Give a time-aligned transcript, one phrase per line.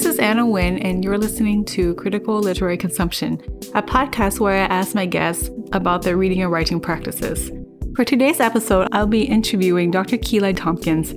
[0.00, 3.34] This is Anna Wynn, and you're listening to Critical Literary Consumption,
[3.74, 7.50] a podcast where I ask my guests about their reading and writing practices.
[7.96, 10.16] For today's episode, I'll be interviewing Dr.
[10.16, 11.10] Kyla Tompkins,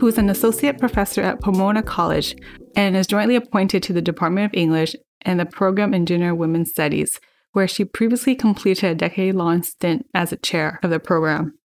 [0.00, 2.34] who is an associate professor at Pomona College
[2.74, 6.38] and is jointly appointed to the Department of English and the Program in Gender and
[6.38, 7.20] Women's Studies,
[7.52, 11.58] where she previously completed a decade long stint as a chair of the program.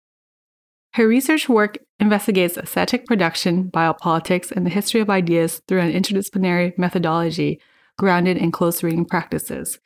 [0.94, 6.76] Her research work investigates aesthetic production, biopolitics, and the history of ideas through an interdisciplinary
[6.76, 7.60] methodology
[7.96, 9.78] grounded in close reading practices.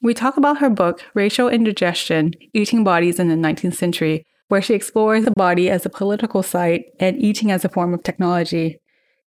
[0.00, 4.74] We talk about her book, Racial Indigestion Eating Bodies in the 19th Century, where she
[4.74, 8.80] explores the body as a political site and eating as a form of technology.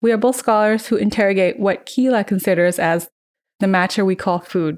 [0.02, 3.10] We are both scholars who interrogate what Kyla considers as
[3.60, 4.78] the matter we call food.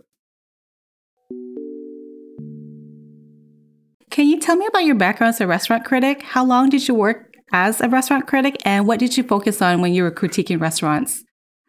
[4.10, 6.22] Can you tell me about your background as a restaurant critic?
[6.22, 9.80] How long did you work as a restaurant critic, and what did you focus on
[9.80, 11.24] when you were critiquing restaurants?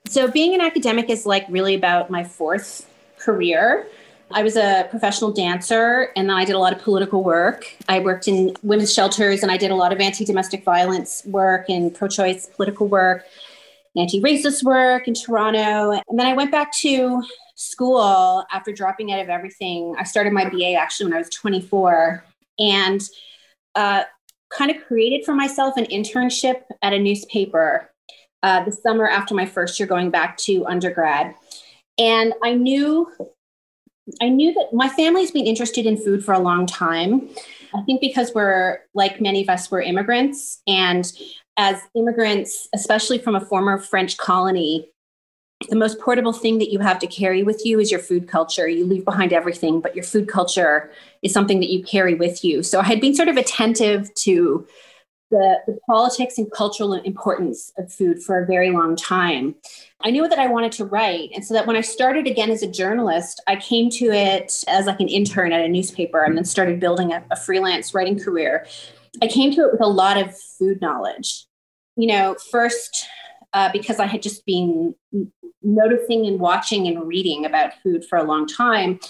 [0.08, 3.86] So, being an academic is like really about my fourth career.
[4.30, 7.77] I was a professional dancer and then I did a lot of political work.
[7.88, 11.68] I worked in women's shelters and I did a lot of anti domestic violence work
[11.68, 13.24] and pro choice political work,
[13.96, 15.92] anti racist work in Toronto.
[16.08, 17.22] And then I went back to
[17.55, 19.94] school after dropping out of everything.
[19.98, 22.24] I started my BA actually when I was 24
[22.58, 23.00] and
[23.74, 24.05] uh,
[24.56, 27.91] kind of created for myself an internship at a newspaper
[28.42, 31.34] uh, the summer after my first year going back to undergrad.
[31.98, 33.11] And I knew,
[34.20, 37.28] I knew that my family's been interested in food for a long time.
[37.74, 41.11] I think because we're like many of us, we're immigrants, and
[41.56, 44.91] as immigrants, especially from a former French colony,
[45.68, 48.68] the most portable thing that you have to carry with you is your food culture.
[48.68, 50.90] You leave behind everything, but your food culture
[51.22, 52.62] is something that you carry with you.
[52.62, 54.66] So I had been sort of attentive to
[55.30, 59.54] the, the politics and cultural importance of food for a very long time.
[60.00, 61.30] I knew that I wanted to write.
[61.34, 64.86] And so that when I started again as a journalist, I came to it as
[64.86, 68.66] like an intern at a newspaper and then started building a, a freelance writing career.
[69.22, 71.46] I came to it with a lot of food knowledge.
[71.96, 73.06] You know, first,
[73.54, 74.94] uh, because I had just been
[75.62, 79.00] noticing and watching and reading about food for a long time.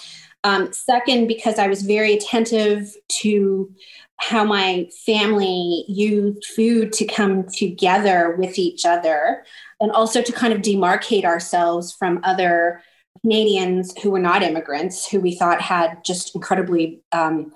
[0.43, 3.73] Um, second, because I was very attentive to
[4.17, 9.43] how my family used food to come together with each other
[9.81, 12.81] and also to kind of demarcate ourselves from other
[13.21, 17.51] Canadians who were not immigrants, who we thought had just incredibly um,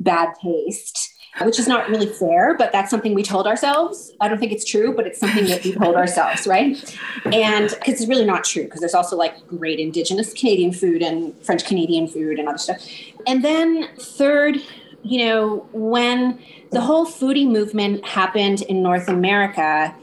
[0.00, 4.12] bad taste which is not really fair, but that's something we told ourselves.
[4.20, 6.76] I don't think it's true, but it's something that we told ourselves, right?
[7.24, 11.34] And because it's really not true, because there's also like great Indigenous Canadian food and
[11.42, 12.86] French Canadian food and other stuff.
[13.26, 14.58] And then, third,
[15.02, 16.38] you know, when
[16.70, 19.94] the whole foodie movement happened in North America,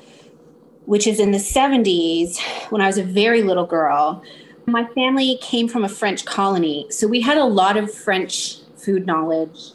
[0.86, 2.40] which is in the 70s,
[2.72, 4.24] when I was a very little girl,
[4.66, 6.88] my family came from a French colony.
[6.90, 9.72] So we had a lot of French food knowledge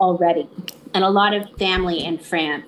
[0.00, 0.48] already
[0.94, 2.66] and a lot of family in France.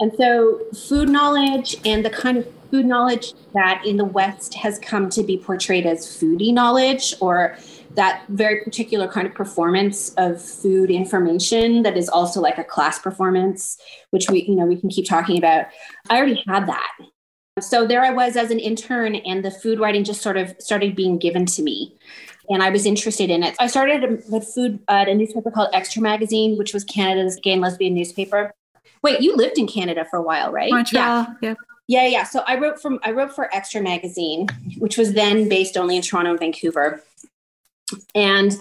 [0.00, 4.78] And so, food knowledge and the kind of food knowledge that in the West has
[4.78, 7.56] come to be portrayed as foodie knowledge or
[7.94, 12.98] that very particular kind of performance of food information that is also like a class
[12.98, 13.78] performance
[14.10, 15.66] which we you know we can keep talking about.
[16.10, 16.92] I already had that.
[17.60, 20.94] So there i was as an intern and the food writing just sort of started
[20.94, 21.98] being given to me
[22.48, 23.54] and I was interested in it.
[23.58, 27.62] I started with food at a newspaper called Xtra Magazine, which was Canada's gay and
[27.62, 28.52] lesbian newspaper.
[29.02, 30.70] Wait, you lived in Canada for a while, right?
[30.70, 31.50] Montreal, yeah.
[31.50, 31.54] yeah.
[31.90, 32.24] Yeah, yeah.
[32.24, 36.02] So I wrote from I wrote for Xtra Magazine, which was then based only in
[36.02, 37.02] Toronto and Vancouver.
[38.14, 38.52] And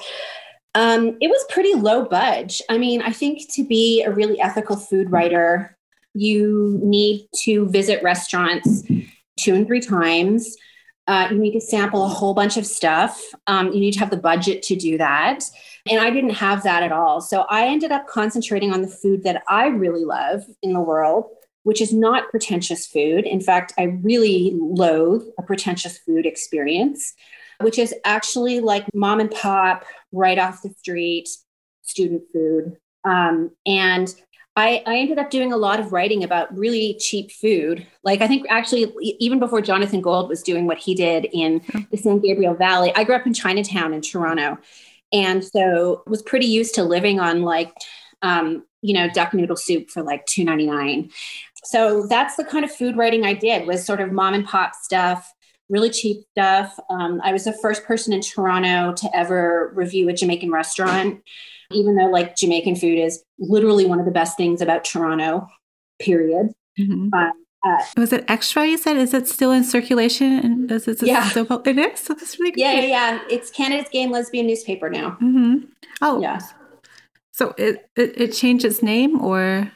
[0.75, 2.61] um, it was pretty low budge.
[2.69, 5.75] I mean, I think to be a really ethical food writer,
[6.13, 8.83] you need to visit restaurants
[9.37, 10.55] two and three times.
[11.07, 13.23] Uh, you need to sample a whole bunch of stuff.
[13.47, 15.43] Um, you need to have the budget to do that.
[15.89, 17.21] And I didn't have that at all.
[17.21, 21.25] So I ended up concentrating on the food that I really love in the world,
[21.63, 23.25] which is not pretentious food.
[23.25, 27.13] In fact, I really loathe a pretentious food experience,
[27.61, 31.29] which is actually like mom and pop, right off the street,
[31.83, 32.77] student food.
[33.05, 34.13] Um, and
[34.57, 37.85] I, I ended up doing a lot of writing about really cheap food.
[38.03, 41.61] Like I think actually even before Jonathan Gold was doing what he did in
[41.91, 44.57] the San Gabriel Valley, I grew up in Chinatown in Toronto.
[45.13, 47.71] And so was pretty used to living on like
[48.23, 51.11] um, you know, duck noodle soup for like two ninety nine.
[51.63, 54.73] So that's the kind of food writing I did was sort of mom and pop
[54.73, 55.31] stuff,
[55.69, 56.79] really cheap stuff.
[56.89, 61.21] Um, I was the first person in Toronto to ever review a Jamaican restaurant
[61.71, 65.47] even though like Jamaican food is literally one of the best things about Toronto,
[65.99, 66.53] period.
[66.79, 67.13] Mm-hmm.
[67.13, 67.31] Um,
[67.65, 68.65] Uh, was it extra?
[68.65, 70.39] You said is it still in circulation?
[70.39, 71.27] And does it yeah.
[71.29, 71.47] still?
[71.65, 71.99] It is.
[71.99, 72.61] So that's really great.
[72.61, 73.19] Yeah, yeah.
[73.29, 75.17] It's Canada's gay and lesbian newspaper now.
[75.21, 75.65] Mm-hmm.
[76.01, 76.39] Oh, yeah.
[77.31, 79.71] So it, it it changed its name or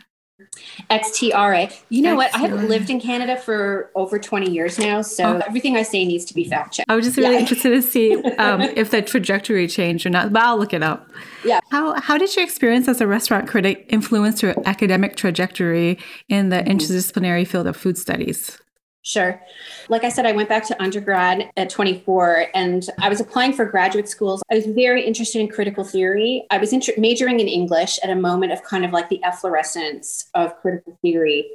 [0.89, 1.73] XTRA.
[1.89, 2.33] You know what?
[2.35, 5.41] I haven't lived in Canada for over 20 years now, so oh.
[5.47, 6.89] everything I say needs to be fact checked.
[6.89, 7.39] I was just really yeah.
[7.41, 11.09] interested to see um, if the trajectory changed or not, but I'll look it up.
[11.43, 11.59] Yeah.
[11.71, 15.97] How, how did your experience as a restaurant critic influence your academic trajectory
[16.29, 16.71] in the mm-hmm.
[16.71, 18.57] interdisciplinary field of food studies?
[19.03, 19.41] Sure.
[19.89, 23.65] Like I said, I went back to undergrad at 24 and I was applying for
[23.65, 24.43] graduate schools.
[24.51, 26.45] I was very interested in critical theory.
[26.51, 30.29] I was inter- majoring in English at a moment of kind of like the efflorescence
[30.35, 31.49] of critical theory.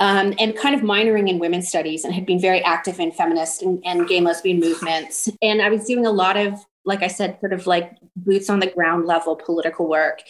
[0.00, 3.62] Um, and kind of minoring in women's studies and had been very active in feminist
[3.62, 5.28] and, and gay and lesbian movements.
[5.42, 8.60] And I was doing a lot of, like I said, sort of like boots on
[8.60, 10.22] the ground level political work.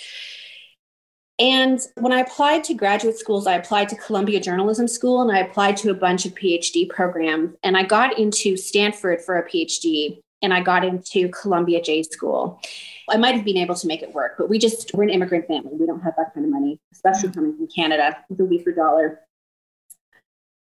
[1.41, 5.39] And when I applied to graduate schools, I applied to Columbia Journalism School and I
[5.39, 7.57] applied to a bunch of PhD programs.
[7.63, 12.61] And I got into Stanford for a PhD and I got into Columbia J School.
[13.09, 15.47] I might have been able to make it work, but we just, we're an immigrant
[15.47, 15.73] family.
[15.73, 19.21] We don't have that kind of money, especially coming from Canada with a weaker dollar.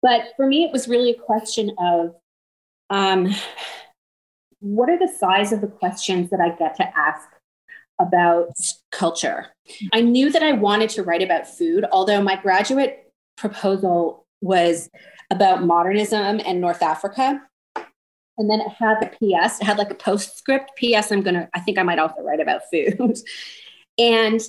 [0.03, 2.15] But for me, it was really a question of
[2.91, 3.33] um,
[4.59, 7.27] what are the size of the questions that I get to ask
[7.99, 8.51] about
[8.97, 9.47] culture.
[9.93, 14.89] I knew that I wanted to write about food, although my graduate proposal was
[15.29, 17.41] about modernism and North Africa.
[18.39, 20.71] And then it had the PS, it had like a postscript.
[20.77, 23.17] PS, I'm gonna, I think I might also write about food.
[23.97, 24.41] and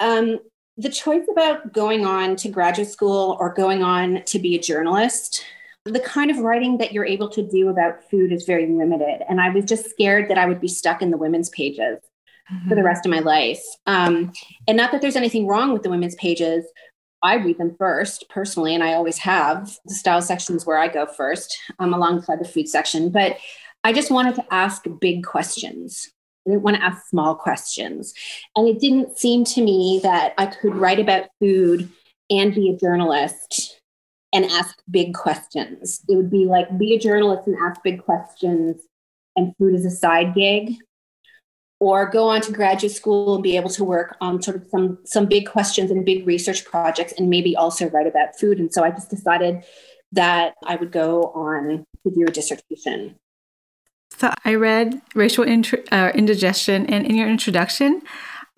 [0.00, 0.38] um,
[0.76, 5.44] the choice about going on to graduate school or going on to be a journalist,
[5.84, 9.22] the kind of writing that you're able to do about food is very limited.
[9.28, 11.98] And I was just scared that I would be stuck in the women's pages
[12.52, 12.68] mm-hmm.
[12.68, 13.62] for the rest of my life.
[13.86, 14.32] Um,
[14.66, 16.64] and not that there's anything wrong with the women's pages.
[17.22, 19.74] I read them first personally, and I always have.
[19.86, 23.10] The style sections where I go first, um, alongside the food section.
[23.10, 23.38] But
[23.82, 26.10] I just wanted to ask big questions.
[26.46, 28.12] I didn't want to ask small questions.
[28.54, 31.90] And it didn't seem to me that I could write about food
[32.30, 33.80] and be a journalist
[34.34, 36.02] and ask big questions.
[36.08, 38.82] It would be like be a journalist and ask big questions,
[39.36, 40.74] and food is a side gig
[41.80, 44.98] or go on to graduate school and be able to work on sort of some
[45.04, 48.58] some big questions and big research projects and maybe also write about food.
[48.58, 49.64] And so i just decided
[50.12, 53.16] that i would go on to do a dissertation.
[54.16, 58.02] So i read racial uh, indigestion and in your introduction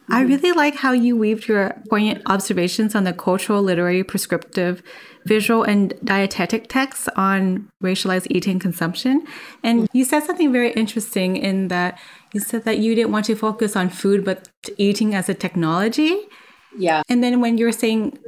[0.09, 0.29] I mm-hmm.
[0.29, 4.83] really like how you weaved your poignant observations on the cultural, literary, prescriptive,
[5.25, 9.27] visual, and dietetic texts on racialized eating consumption.
[9.63, 9.97] And mm-hmm.
[9.97, 11.99] you said something very interesting in that
[12.33, 16.17] you said that you didn't want to focus on food, but eating as a technology.
[16.79, 17.03] Yeah.
[17.09, 18.19] And then when you were saying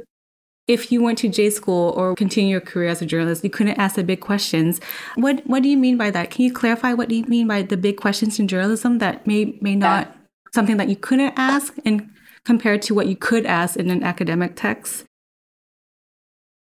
[0.69, 3.79] if you went to J school or continue your career as a journalist, you couldn't
[3.79, 4.79] ask the big questions.
[5.15, 6.29] What what do you mean by that?
[6.29, 9.57] Can you clarify what do you mean by the big questions in journalism that may
[9.61, 10.15] may not
[10.53, 12.09] something that you couldn't ask and
[12.43, 15.05] compared to what you could ask in an academic text?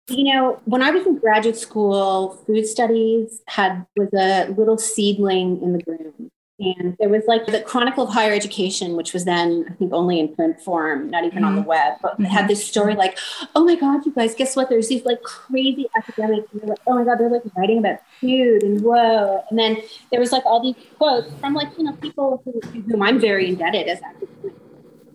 [0.09, 5.63] You know, when I was in graduate school, food studies had was a little seedling
[5.63, 6.31] in the ground.
[6.61, 10.21] And there was like the Chronicle of Higher Education, which was then, I think, only
[10.21, 11.47] in print form, not even mm-hmm.
[11.47, 11.71] on the mm-hmm.
[11.71, 12.25] web, but mm-hmm.
[12.25, 13.19] had this story like,
[13.55, 14.69] oh my God, you guys, guess what?
[14.69, 16.53] There's these like crazy academics.
[16.53, 19.43] And they're like, oh my God, they're like writing about food and whoa.
[19.49, 19.79] And then
[20.11, 23.49] there was like all these quotes from like, you know, people who, whom I'm very
[23.49, 24.01] indebted as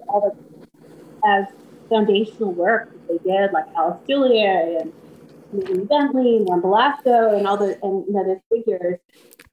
[0.08, 1.46] all the, as
[1.89, 7.58] foundational work that they did, like Alice Julier and Bentley and Warren Belasco and all
[7.58, 9.00] the, and you know, those figures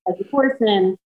[0.07, 0.99] like Corson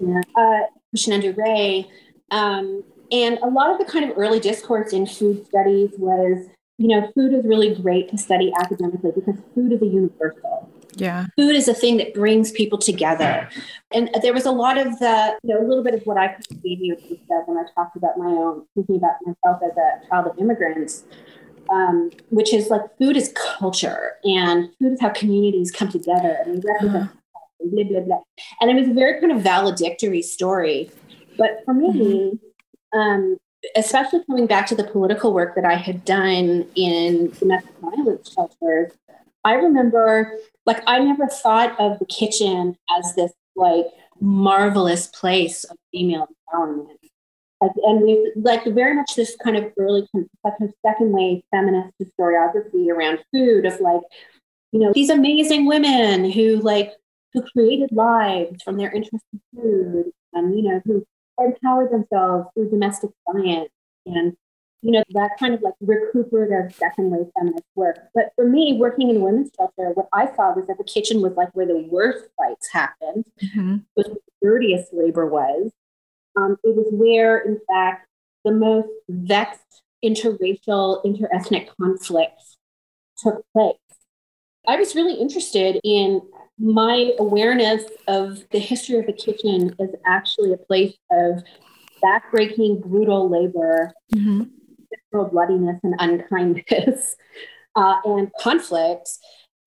[0.00, 0.20] yeah.
[0.36, 0.60] uh,
[0.94, 1.88] Krishnendu Ray.
[2.30, 2.82] Um,
[3.12, 6.48] and a lot of the kind of early discourse in food studies was,
[6.78, 10.70] you know, food is really great to study academically because food is a universal.
[10.96, 11.26] Yeah.
[11.36, 13.48] Food is a thing that brings people together.
[13.92, 16.28] And there was a lot of the, you know, a little bit of what I
[16.28, 16.96] could gave you
[17.46, 21.04] when I talked about my own, thinking about myself as a child of immigrants,
[21.70, 26.62] um, which is like food is culture and food is how communities come together and
[26.62, 27.10] we represent
[27.60, 28.20] blah, blah, blah.
[28.60, 30.90] And it was a very kind of valedictory story.
[31.36, 32.98] But for me, mm-hmm.
[32.98, 33.36] um,
[33.76, 38.92] especially coming back to the political work that I had done in domestic violence shelters,
[39.44, 43.86] I remember, like, I never thought of the kitchen as this, like,
[44.20, 46.88] marvelous place of female empowerment.
[47.60, 50.06] Like, and we like very much this kind of early
[50.44, 54.02] second, second wave feminist historiography around food of like,
[54.72, 56.92] you know, these amazing women who like
[57.34, 61.04] who created lives from their interest in food and, you know, who
[61.38, 63.70] empowered themselves through domestic science
[64.06, 64.36] and
[64.84, 68.00] you know, that kind of like recuperative second wave feminist work.
[68.14, 71.32] But for me, working in women's shelter, what I saw was that the kitchen was
[71.38, 73.76] like where the worst fights happened, mm-hmm.
[73.96, 75.72] was where the dirtiest labor was.
[76.36, 78.08] Um, it was where, in fact,
[78.44, 82.58] the most vexed interracial, interethnic conflicts
[83.16, 83.76] took place.
[84.68, 86.20] I was really interested in
[86.58, 91.42] my awareness of the history of the kitchen is actually a place of
[92.02, 94.44] backbreaking, brutal labor, mm-hmm.
[95.30, 97.16] bloodiness, and unkindness,
[97.76, 99.08] uh, and conflict,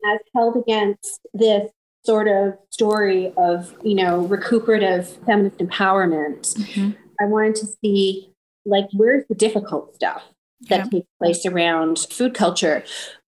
[0.05, 1.69] as held against this
[2.05, 6.55] sort of story of you know recuperative feminist empowerment.
[6.55, 6.91] Mm-hmm.
[7.19, 8.31] I wanted to see
[8.65, 10.23] like where's the difficult stuff
[10.69, 10.85] that yeah.
[10.85, 12.83] takes place around food culture.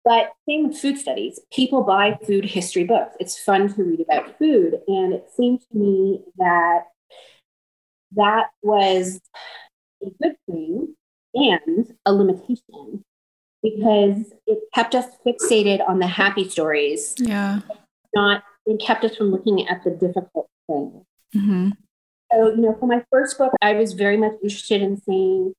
[0.09, 1.39] But same with food studies.
[1.53, 3.15] People buy food history books.
[3.19, 4.79] It's fun to read about food.
[4.87, 6.85] And it seemed to me that
[8.15, 9.21] that was
[10.01, 10.95] a good thing
[11.35, 13.03] and a limitation
[13.61, 17.13] because it kept us fixated on the happy stories.
[17.19, 17.59] Yeah.
[18.15, 21.05] Not it kept us from looking at the difficult things.
[21.35, 21.69] Mm-hmm.
[22.31, 25.53] So, you know, for my first book, I was very much interested in saying,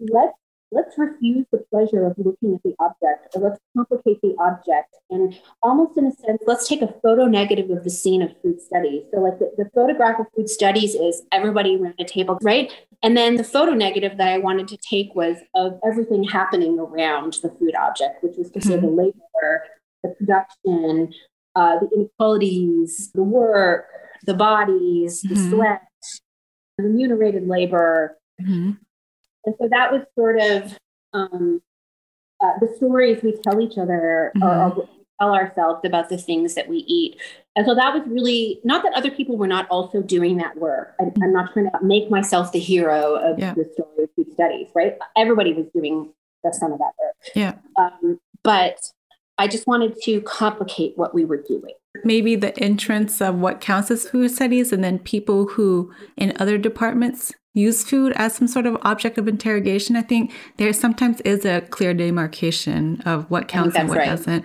[0.00, 0.34] let's
[0.72, 5.38] let's refuse the pleasure of looking at the object or let's complicate the object and
[5.62, 9.02] almost in a sense let's take a photo negative of the scene of food studies
[9.12, 13.16] so like the, the photograph of food studies is everybody around a table right and
[13.16, 17.48] then the photo negative that i wanted to take was of everything happening around the
[17.58, 18.70] food object which was to mm-hmm.
[18.70, 19.62] say the labor
[20.02, 21.12] the production
[21.54, 23.86] uh, the inequalities the work
[24.24, 25.34] the bodies mm-hmm.
[25.34, 25.82] the sweat
[26.76, 28.72] the remunerated labor mm-hmm
[29.46, 30.76] and so that was sort of
[31.12, 31.62] um,
[32.40, 34.42] uh, the stories we tell each other mm-hmm.
[34.42, 34.88] or, or
[35.20, 37.18] tell ourselves about the things that we eat.
[37.54, 40.94] And so that was really not that other people were not also doing that work.
[41.00, 43.54] I, am not trying to make myself the hero of yeah.
[43.54, 44.96] the story of food studies, right?
[45.16, 46.12] Everybody was doing
[46.52, 47.16] some of that work.
[47.34, 47.54] Yeah.
[47.78, 48.78] Um, but
[49.38, 51.74] I just wanted to complicate what we were doing.
[52.04, 56.58] Maybe the entrance of what counts as food studies and then people who in other
[56.58, 59.96] departments use food as some sort of object of interrogation.
[59.96, 64.06] I think there sometimes is a clear demarcation of what counts and what right.
[64.06, 64.44] doesn't.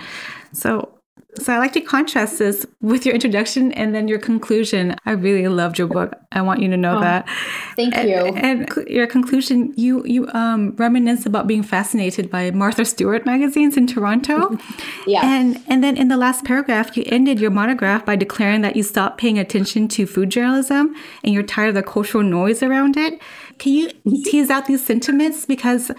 [0.54, 0.98] So
[1.36, 4.96] so I like to contrast this with your introduction and then your conclusion.
[5.06, 6.14] I really loved your book.
[6.34, 7.28] I want you to know oh, that.
[7.76, 8.16] Thank and, you.
[8.16, 13.88] And your conclusion, you you um, reminisce about being fascinated by Martha Stewart magazines in
[13.88, 14.58] Toronto.
[15.08, 15.22] yeah.
[15.24, 18.84] And and then in the last paragraph, you ended your monograph by declaring that you
[18.84, 23.22] stopped paying attention to food journalism and you're tired of the cultural noise around it.
[23.58, 23.92] Can you
[24.26, 25.92] tease out these sentiments because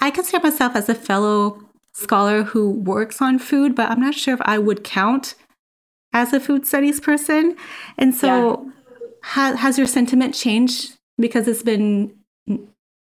[0.00, 1.67] I consider myself as a fellow
[1.98, 5.34] scholar who works on food, but I'm not sure if I would count
[6.12, 7.56] as a food studies person.
[7.96, 8.72] And so, yeah.
[9.24, 12.14] ha- has your sentiment changed because it's been,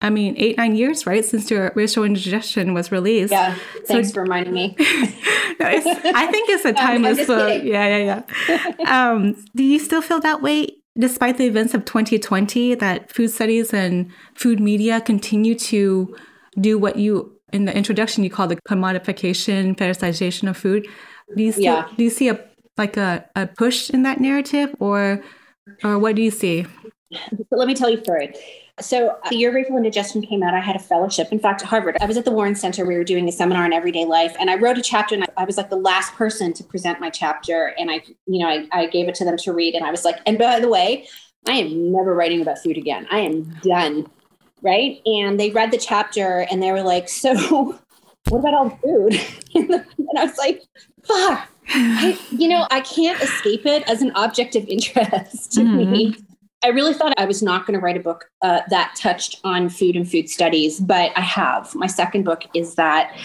[0.01, 3.31] I mean, eight, nine years, right, since your racial indigestion was released?
[3.31, 3.55] Yeah.
[3.85, 4.75] Thanks so, for reminding me.
[4.79, 7.63] no, I think it's a timeless book.
[7.63, 8.75] Yeah, yeah, yeah.
[9.11, 10.67] um, do you still feel that way?
[10.99, 16.13] Despite the events of 2020, that food studies and food media continue to
[16.59, 20.87] do what you in the introduction you call the commodification, fetishization of food.
[21.35, 21.87] Do you see, yeah.
[21.97, 22.39] do you see a
[22.77, 25.23] like a, a push in that narrative or
[25.83, 26.65] or what do you see?
[27.13, 28.33] So let me tell you story.
[28.79, 31.27] So uh, the year Racial Indigestion came out, I had a fellowship.
[31.31, 31.97] In fact, at Harvard.
[32.01, 32.85] I was at the Warren Center.
[32.85, 35.15] We were doing a seminar on everyday life, and I wrote a chapter.
[35.15, 38.39] And I, I was like the last person to present my chapter, and I, you
[38.39, 39.75] know, I, I gave it to them to read.
[39.75, 41.07] And I was like, and by the way,
[41.47, 43.07] I am never writing about food again.
[43.11, 44.07] I am done
[44.61, 45.01] right?
[45.05, 47.33] And they read the chapter and they were like, So,
[48.29, 49.55] what about all the food?
[49.99, 50.61] and I was like,
[51.03, 51.47] Fuck.
[51.73, 55.91] I, you know, I can't escape it as an object of interest to mm-hmm.
[55.91, 56.17] me.
[56.63, 59.69] I really thought I was not going to write a book uh, that touched on
[59.69, 61.73] food and food studies, but I have.
[61.73, 63.17] My second book is that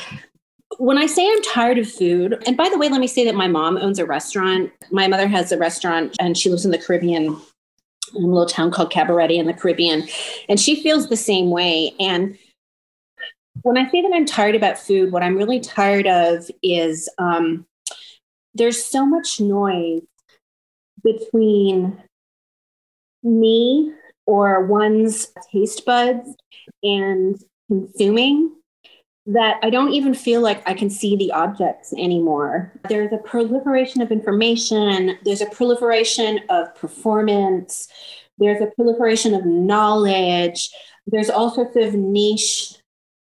[0.78, 3.34] when I say I'm tired of food, and by the way, let me say that
[3.34, 4.70] my mom owns a restaurant.
[4.90, 7.40] My mother has a restaurant and she lives in the Caribbean
[8.16, 10.08] in a little town called Cabarete in the Caribbean.
[10.48, 11.92] And she feels the same way.
[12.00, 12.38] And
[13.62, 17.66] when I say that I'm tired about food, what I'm really tired of is um,
[18.54, 20.02] there's so much noise
[21.02, 22.02] between
[23.22, 23.92] me
[24.26, 26.28] or one's taste buds
[26.82, 28.52] and consuming
[29.26, 32.72] that I don't even feel like I can see the objects anymore.
[32.88, 37.88] There's a proliferation of information, there's a proliferation of performance,
[38.38, 40.70] there's a proliferation of knowledge,
[41.06, 42.74] there's all sorts of niche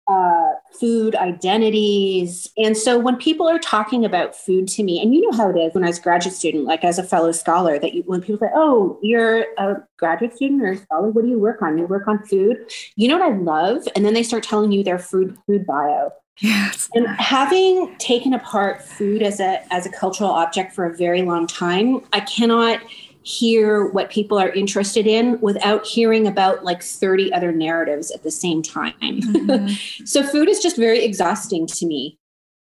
[0.08, 0.41] uh,
[0.78, 2.50] food identities.
[2.56, 5.56] And so when people are talking about food to me, and you know how it
[5.56, 8.20] is when I was a graduate student, like as a fellow scholar, that you, when
[8.20, 11.78] people say, Oh, you're a graduate student or a scholar, what do you work on?
[11.78, 12.70] You work on food.
[12.96, 13.86] You know what I love?
[13.94, 16.10] And then they start telling you their food food bio.
[16.38, 16.88] Yes.
[16.94, 21.46] And having taken apart food as a as a cultural object for a very long
[21.46, 22.80] time, I cannot
[23.24, 28.30] hear what people are interested in without hearing about like 30 other narratives at the
[28.30, 28.94] same time.
[29.00, 30.04] Mm-hmm.
[30.04, 32.18] so food is just very exhausting to me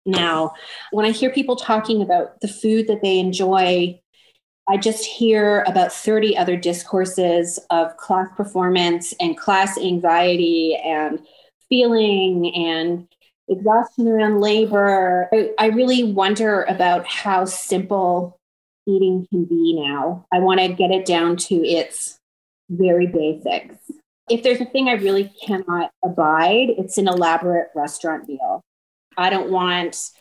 [0.05, 0.53] now.
[0.91, 3.99] When I hear people talking about the food that they enjoy,
[4.67, 11.19] I just hear about 30 other discourses of class performance and class anxiety and
[11.69, 13.07] feeling and
[13.47, 15.27] exhaustion around labor.
[15.33, 18.38] I, I really wonder about how simple
[18.87, 20.25] eating can be now.
[20.33, 22.19] I want to get it down to its
[22.69, 23.75] very basics.
[24.29, 28.61] If there's a thing I really cannot abide, it's an elaborate restaurant meal.
[29.17, 30.11] I don't want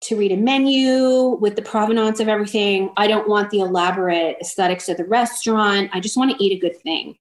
[0.00, 2.90] to read a menu with the provenance of everything.
[2.96, 5.90] I don't want the elaborate aesthetics of the restaurant.
[5.92, 7.16] I just want to eat a good thing.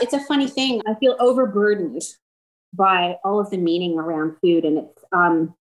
[0.00, 0.82] It's a funny thing.
[0.86, 2.02] I feel overburdened
[2.74, 5.54] by all of the meaning around food, and it's um,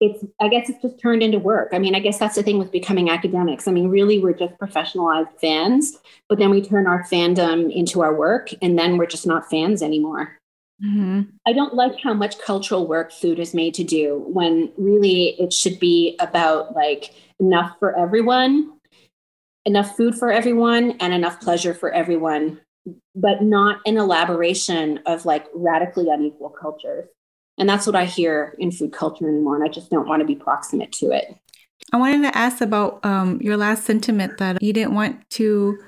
[0.00, 1.70] it's i guess it's just turned into work.
[1.72, 3.68] I mean i guess that's the thing with becoming academics.
[3.68, 8.14] I mean really we're just professionalized fans but then we turn our fandom into our
[8.14, 10.36] work and then we're just not fans anymore.
[10.82, 11.22] Mm-hmm.
[11.46, 15.52] i don't like how much cultural work food is made to do when really it
[15.52, 18.72] should be about like enough for everyone
[19.66, 22.58] enough food for everyone and enough pleasure for everyone
[23.14, 27.06] but not an elaboration of like radically unequal cultures
[27.60, 29.54] and that's what I hear in food culture anymore.
[29.54, 31.36] And I just don't want to be proximate to it.
[31.92, 35.78] I wanted to ask about um, your last sentiment that you didn't want to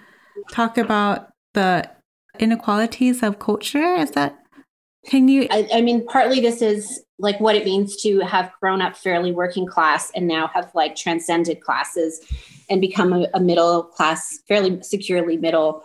[0.50, 1.90] talk about the
[2.38, 3.94] inequalities of culture.
[3.94, 4.38] Is that,
[5.06, 5.48] can you?
[5.50, 9.32] I, I mean, partly this is like what it means to have grown up fairly
[9.32, 12.20] working class and now have like transcended classes
[12.68, 15.84] and become a, a middle class, fairly securely middle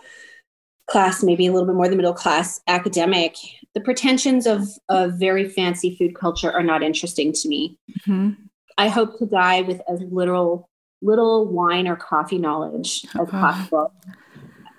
[0.86, 3.36] class, maybe a little bit more the middle class academic
[3.74, 7.78] the pretensions of a very fancy food culture are not interesting to me.
[8.00, 8.30] Mm-hmm.
[8.76, 10.68] I hope to die with as little
[11.00, 13.26] little wine or coffee knowledge as uh-huh.
[13.26, 13.92] possible.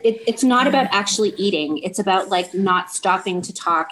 [0.02, 1.78] It, it's not about actually eating.
[1.80, 3.92] It's about like not stopping to talk.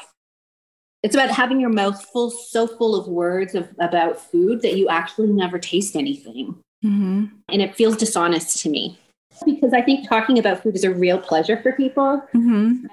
[1.04, 4.90] It's about having your mouth full, so full of words of, about food that you
[4.90, 6.56] actually never taste anything.
[6.84, 7.26] Mm-hmm.
[7.50, 9.00] And it feels dishonest to me
[9.46, 12.24] because I think talking about food is a real pleasure for people.
[12.34, 12.86] Mm-hmm.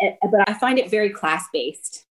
[0.00, 2.06] But I find it very class based.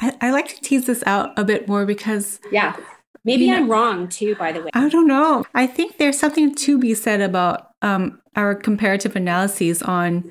[0.00, 2.40] I, I, like to tease this out a bit more because.
[2.52, 2.76] Yeah.
[3.24, 4.70] Maybe I'm know, wrong too, by the way.
[4.74, 5.44] I don't know.
[5.54, 10.30] I think there's something to be said about um, our comparative analyses on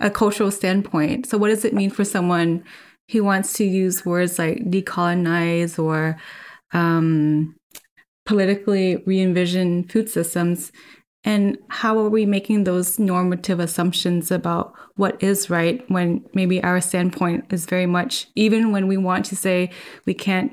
[0.00, 1.26] a cultural standpoint.
[1.26, 2.64] So, what does it mean for someone
[3.10, 6.18] who wants to use words like decolonize or
[6.72, 7.54] um,
[8.24, 10.72] politically re envision food systems
[11.24, 16.80] and how are we making those normative assumptions about what is right when maybe our
[16.80, 19.70] standpoint is very much even when we want to say
[20.06, 20.52] we can't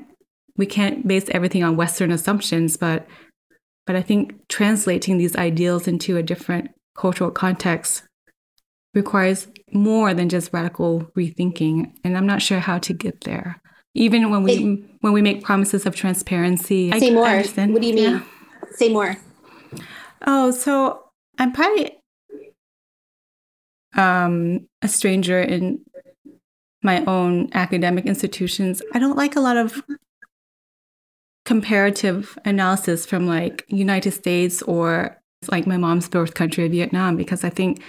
[0.56, 3.06] we can't base everything on western assumptions but
[3.90, 8.04] but I think translating these ideals into a different cultural context
[8.94, 11.92] requires more than just radical rethinking.
[12.04, 13.60] And I'm not sure how to get there.
[13.94, 17.26] Even when we when we make promises of transparency say I, more.
[17.26, 18.12] I what do you mean?
[18.12, 18.22] Yeah.
[18.76, 19.16] say more
[20.26, 21.04] Oh, so
[21.38, 21.98] I'm probably
[23.96, 25.80] um, a stranger in
[26.82, 28.82] my own academic institutions.
[28.92, 29.82] I don't like a lot of
[31.44, 37.44] comparative analysis from like United States or like my mom's birth country of Vietnam because
[37.44, 37.82] I think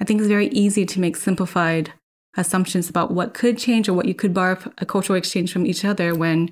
[0.00, 1.92] I think it's very easy to make simplified
[2.36, 5.84] assumptions about what could change or what you could borrow a cultural exchange from each
[5.84, 6.50] other when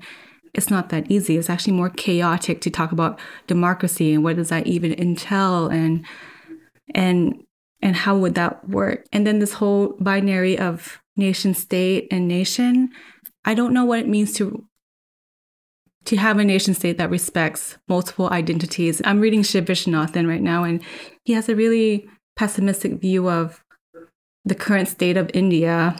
[0.53, 1.37] it's not that easy.
[1.37, 6.05] It's actually more chaotic to talk about democracy and what does that even entail and
[6.93, 7.43] and
[7.81, 9.05] and how would that work?
[9.11, 12.89] And then this whole binary of nation state and nation,
[13.45, 14.65] I don't know what it means to
[16.05, 19.01] to have a nation state that respects multiple identities.
[19.03, 20.81] I'm reading Shiv Viswanathan right now, and
[21.25, 22.07] he has a really
[22.37, 23.61] pessimistic view of
[24.45, 25.97] the current state of India.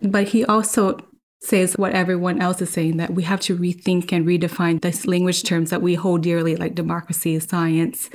[0.00, 0.98] But he also
[1.44, 5.42] says what everyone else is saying that we have to rethink and redefine these language
[5.42, 8.08] terms that we hold dearly, like democracy, science.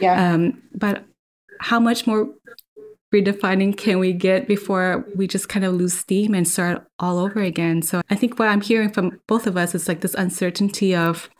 [0.00, 0.34] Yeah.
[0.34, 1.04] Um, but
[1.60, 2.28] how much more
[3.14, 7.40] redefining can we get before we just kind of lose steam and start all over
[7.40, 7.80] again?
[7.82, 11.30] So I think what I'm hearing from both of us is like this uncertainty of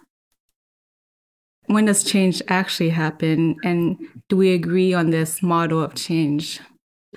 [1.66, 6.60] when does change actually happen and do we agree on this model of change?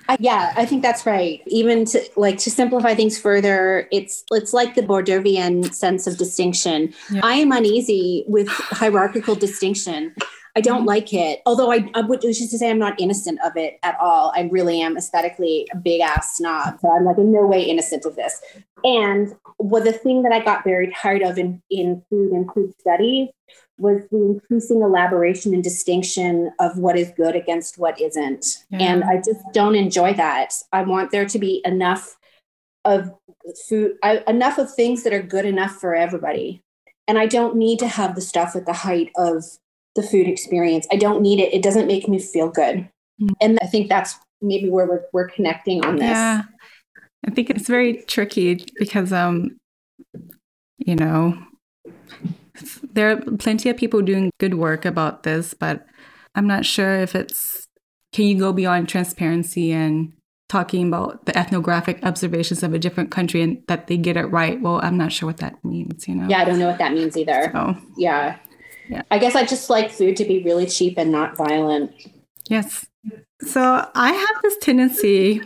[0.08, 1.42] I, yeah, I think that's right.
[1.46, 6.92] Even to like to simplify things further, it's it's like the Bourdieuian sense of distinction.
[7.10, 7.20] Yeah.
[7.22, 10.14] I am uneasy with hierarchical distinction.
[10.56, 10.88] I don't mm-hmm.
[10.88, 11.40] like it.
[11.46, 14.32] Although I, I would just to say I'm not innocent of it at all.
[14.34, 16.80] I really am aesthetically a big ass snob.
[16.80, 18.40] So I'm like in no way innocent of this.
[18.82, 22.72] And what the thing that I got very tired of in, in food and food
[22.80, 23.28] studies
[23.80, 28.44] was the increasing elaboration and distinction of what is good against what isn't.
[28.70, 28.78] Yeah.
[28.78, 30.52] And I just don't enjoy that.
[30.72, 32.16] I want there to be enough
[32.84, 33.10] of
[33.68, 36.62] food, I, enough of things that are good enough for everybody.
[37.08, 39.44] And I don't need to have the stuff at the height of
[39.96, 40.86] the food experience.
[40.92, 41.52] I don't need it.
[41.52, 42.88] It doesn't make me feel good.
[43.20, 43.28] Mm-hmm.
[43.40, 46.04] And I think that's maybe where we're, we're connecting on this.
[46.04, 46.42] Yeah.
[47.26, 49.58] I think it's very tricky because, um,
[50.78, 51.36] you know,
[52.92, 55.86] there are plenty of people doing good work about this, but
[56.34, 57.66] I'm not sure if it's
[58.12, 60.12] can you go beyond transparency and
[60.48, 64.60] talking about the ethnographic observations of a different country and that they get it right.
[64.60, 66.28] Well, I'm not sure what that means, you know.
[66.28, 67.50] Yeah, I don't know what that means either.
[67.52, 68.36] So, yeah.
[68.88, 69.02] Yeah.
[69.12, 71.92] I guess I just like food to be really cheap and not violent.
[72.48, 72.84] Yes.
[73.42, 75.40] So I have this tendency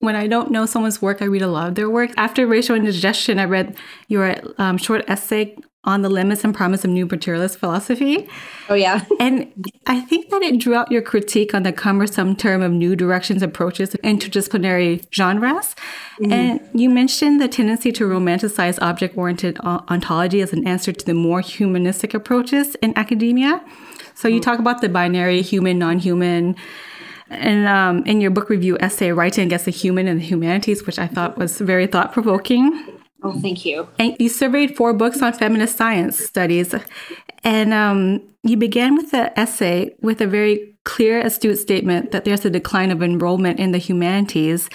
[0.00, 2.10] when I don't know someone's work, I read a lot of their work.
[2.16, 3.76] After Racial Indigestion, I read
[4.08, 5.56] your um, short essay
[5.86, 8.28] on the limits and promise of new materialist philosophy.
[8.68, 9.04] Oh, yeah.
[9.20, 9.52] and
[9.86, 13.42] I think that it drew out your critique on the cumbersome term of new directions,
[13.42, 15.74] approaches, interdisciplinary genres.
[16.20, 16.32] Mm-hmm.
[16.32, 21.14] And you mentioned the tendency to romanticize object oriented ontology as an answer to the
[21.14, 23.64] more humanistic approaches in academia.
[24.14, 24.50] So you mm-hmm.
[24.50, 26.56] talk about the binary human, non human.
[27.28, 30.98] And um, in your book review essay, Writing Against the Human and the Humanities, which
[30.98, 32.95] I thought was very thought provoking.
[33.26, 33.88] Oh, thank you.
[33.98, 36.74] And you surveyed four books on feminist science studies.
[37.44, 42.44] And um, you began with the essay with a very clear, astute statement that there's
[42.44, 44.70] a decline of enrollment in the humanities.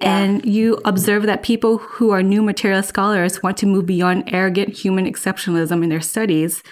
[0.00, 0.18] Yeah.
[0.18, 4.70] And you observe that people who are new materialist scholars want to move beyond arrogant
[4.70, 6.62] human exceptionalism in their studies.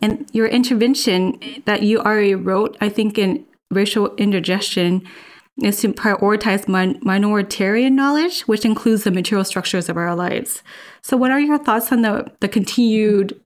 [0.00, 5.02] And your intervention that you already wrote, I think, in Racial Indigestion,
[5.62, 10.62] is to prioritize min- minoritarian knowledge, which includes the material structures of our lives.
[11.02, 13.40] So, what are your thoughts on the, the continued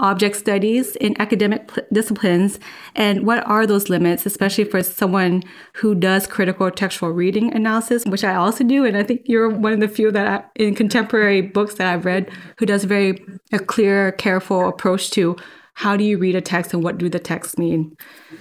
[0.00, 2.58] object studies in academic p- disciplines,
[2.94, 5.42] and what are those limits, especially for someone
[5.74, 9.72] who does critical textual reading analysis, which I also do, and I think you're one
[9.72, 13.24] of the few that I, in contemporary books that I've read who does a very
[13.52, 15.36] a clear, careful approach to
[15.74, 17.96] how do you read a text and what do the texts mean.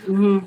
[0.06, 0.46] Mm-hmm.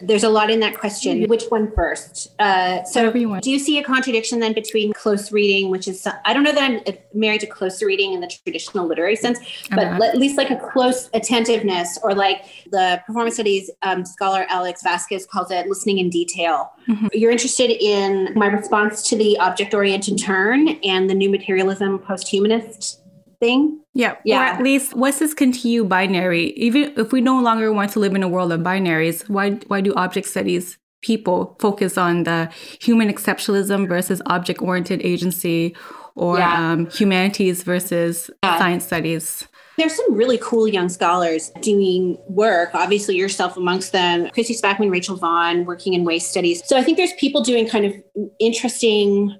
[0.00, 1.24] There's a lot in that question.
[1.24, 2.34] Which one first?
[2.38, 6.32] Uh, so, you do you see a contradiction then between close reading, which is, I
[6.32, 9.38] don't know that I'm married to close reading in the traditional literary sense,
[9.70, 10.04] but uh-huh.
[10.04, 15.26] at least like a close attentiveness, or like the performance studies um, scholar Alex Vazquez
[15.26, 16.72] calls it listening in detail.
[16.88, 17.08] Mm-hmm.
[17.12, 22.28] You're interested in my response to the object oriented turn and the new materialism post
[22.28, 23.00] humanist
[23.40, 23.80] thing.
[23.94, 24.16] Yeah.
[24.24, 24.40] Yeah.
[24.40, 26.52] Or at least what's this continue binary?
[26.56, 29.80] Even if we no longer want to live in a world of binaries, why why
[29.80, 35.76] do object studies people focus on the human exceptionalism versus object oriented agency
[36.14, 36.72] or yeah.
[36.72, 38.58] um, humanities versus yeah.
[38.58, 39.46] science studies?
[39.78, 42.70] There's some really cool young scholars doing work.
[42.72, 44.30] Obviously, yourself amongst them.
[44.30, 46.66] Christy Spackman, Rachel Vaughn, working in waste studies.
[46.66, 47.92] So I think there's people doing kind of
[48.40, 49.38] interesting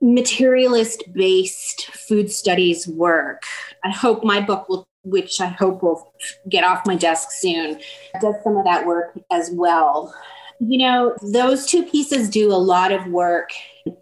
[0.00, 3.42] materialist based food studies work.
[3.84, 6.12] I hope my book will, which I hope will
[6.48, 7.80] get off my desk soon,
[8.20, 10.14] does some of that work as well.
[10.60, 13.50] You know, those two pieces do a lot of work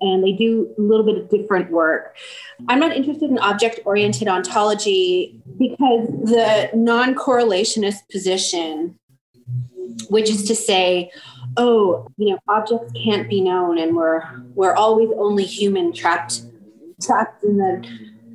[0.00, 2.16] and they do a little bit of different work.
[2.68, 8.98] I'm not interested in object oriented ontology because the non correlationist position,
[10.10, 11.10] which is to say,
[11.56, 14.22] oh, you know, objects can't be known and we're
[14.54, 16.42] we're always only human trapped
[17.02, 17.86] trapped in the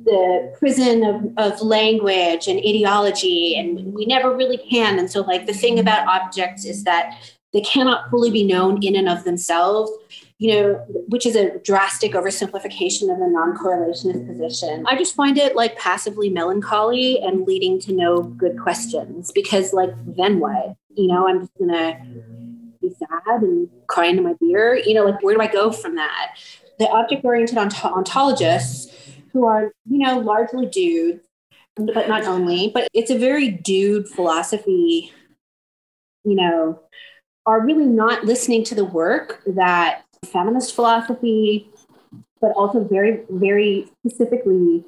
[0.04, 4.98] the prison of, of language and ideology and we never really can.
[4.98, 7.18] And so like the thing about objects is that
[7.52, 9.90] they cannot fully be known in and of themselves
[10.38, 10.74] you know,
[11.08, 14.84] which is a drastic oversimplification of the non-correlationist position.
[14.86, 19.90] I just find it like passively melancholy and leading to no good questions because like
[20.16, 20.76] then what?
[20.94, 21.98] You know, I'm just gonna
[22.98, 24.74] sad and crying into my beer.
[24.76, 26.36] You know, like where do I go from that?
[26.78, 28.92] The object oriented ont- ontologists,
[29.36, 31.22] who are, you know, largely dudes,
[31.76, 35.12] but not only, but it's a very dude philosophy,
[36.24, 36.80] you know,
[37.44, 41.68] are really not listening to the work that feminist philosophy,
[42.40, 44.84] but also very, very specifically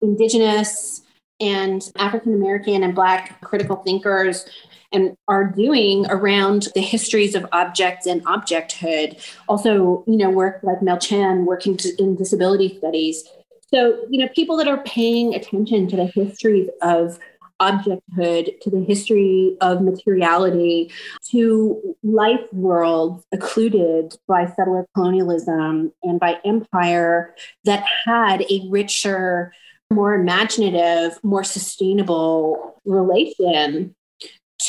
[0.00, 1.02] indigenous
[1.40, 4.46] and African American and Black critical thinkers
[4.92, 9.20] and are doing around the histories of objects and objecthood.
[9.48, 13.24] Also, you know, work like Mel Chen working in disability studies.
[13.72, 17.18] So, you know, people that are paying attention to the histories of
[17.60, 20.90] objecthood, to the history of materiality,
[21.30, 29.52] to life worlds occluded by settler colonialism and by empire that had a richer,
[29.90, 33.94] more imaginative, more sustainable relation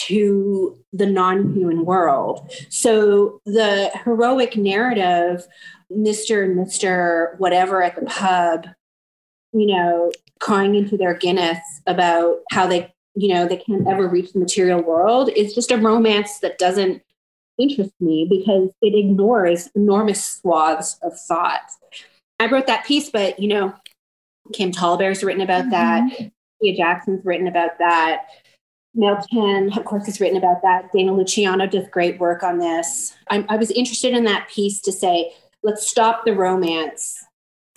[0.08, 2.51] to the non human world.
[2.69, 5.47] So the heroic narrative,
[5.91, 6.43] Mr.
[6.43, 7.38] and Mr.
[7.39, 8.67] whatever at the pub,
[9.51, 14.34] you know, crying into their Guinness about how they, you know, they can't ever reach
[14.34, 17.01] the material world is just a romance that doesn't
[17.58, 21.62] interest me because it ignores enormous swaths of thought.
[22.39, 23.73] I wrote that piece, but you know,
[24.53, 25.71] Kim Tallbear's written about mm-hmm.
[25.71, 26.32] that.
[26.77, 28.27] Jackson's written about that.
[28.95, 30.91] Mel Chen, of course, has written about that.
[30.93, 33.15] Dana Luciano does great work on this.
[33.29, 37.25] I, I was interested in that piece to say, let's stop the romance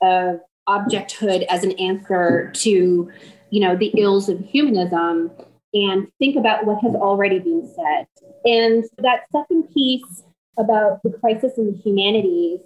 [0.02, 3.10] of objecthood as an answer to,
[3.50, 5.30] you know, the ills of humanism
[5.72, 8.06] and think about what has already been said.
[8.44, 10.22] And that second piece
[10.58, 12.60] about the crisis in the humanities,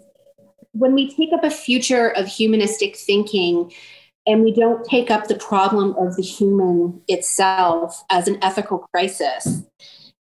[0.72, 3.72] when we take up a future of humanistic thinking,
[4.26, 9.62] and we don't take up the problem of the human itself as an ethical crisis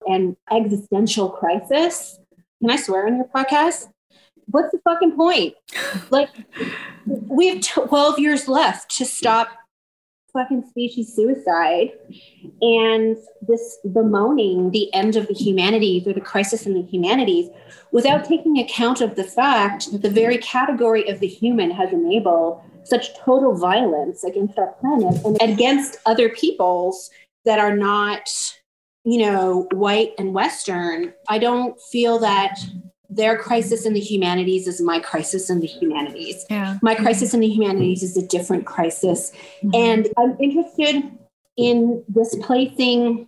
[0.07, 2.19] and existential crisis.
[2.61, 3.87] Can I swear on your podcast?
[4.47, 5.53] What's the fucking point?
[6.09, 6.29] Like,
[7.05, 9.49] we have 12 years left to stop
[10.33, 11.91] fucking species suicide
[12.61, 17.49] and this bemoaning the end of the humanities or the crisis in the humanities
[17.91, 22.61] without taking account of the fact that the very category of the human has enabled
[22.83, 27.09] such total violence against our planet and against other peoples
[27.45, 28.29] that are not,
[29.03, 32.59] you know, white and Western, I don't feel that
[33.09, 36.45] their crisis in the humanities is my crisis in the humanities.
[36.49, 36.77] Yeah.
[36.81, 39.31] My crisis in the humanities is a different crisis.
[39.63, 39.71] Mm-hmm.
[39.73, 41.11] And I'm interested
[41.57, 43.27] in displacing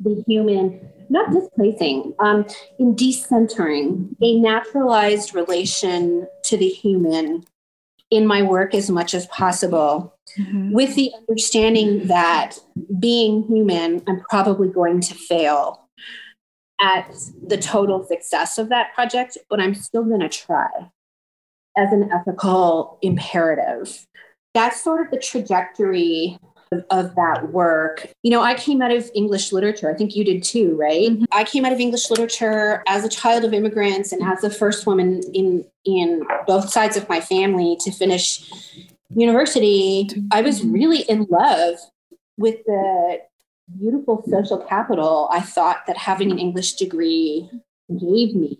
[0.00, 2.46] the human, not displacing, um,
[2.78, 7.44] in decentering a naturalized relation to the human
[8.14, 10.72] in my work as much as possible mm-hmm.
[10.72, 12.56] with the understanding that
[12.98, 15.88] being human, I'm probably going to fail
[16.80, 17.12] at
[17.44, 20.68] the total success of that project, but I'm still going to try
[21.76, 24.06] as an ethical imperative.
[24.54, 26.38] That's sort of the trajectory
[26.90, 28.08] of, that work.
[28.22, 29.90] You know, I came out of English literature.
[29.90, 31.10] I think you did too, right?
[31.10, 31.24] Mm-hmm.
[31.32, 34.86] I came out of English literature as a child of immigrants and as the first
[34.86, 38.50] woman in in both sides of my family to finish
[39.14, 40.08] university.
[40.32, 41.76] I was really in love
[42.36, 43.20] with the
[43.78, 47.48] beautiful social capital I thought that having an English degree
[47.88, 48.58] gave me.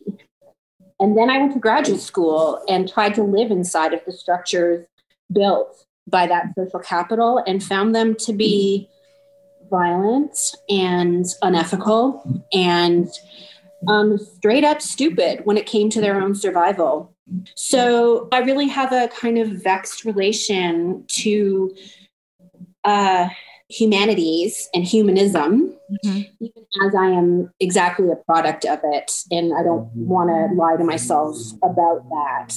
[1.01, 4.87] And then I went to graduate school and tried to live inside of the structures
[5.33, 8.89] built by that social capital and found them to be
[9.71, 10.37] violent
[10.69, 13.09] and unethical and
[13.89, 17.15] um, straight up stupid when it came to their own survival.
[17.55, 21.75] So I really have a kind of vexed relation to
[22.85, 23.29] uh,
[23.71, 26.21] humanities and humanism, mm-hmm.
[26.41, 29.11] even as I am exactly a product of it.
[29.31, 32.55] And I don't want to lie to myself about that.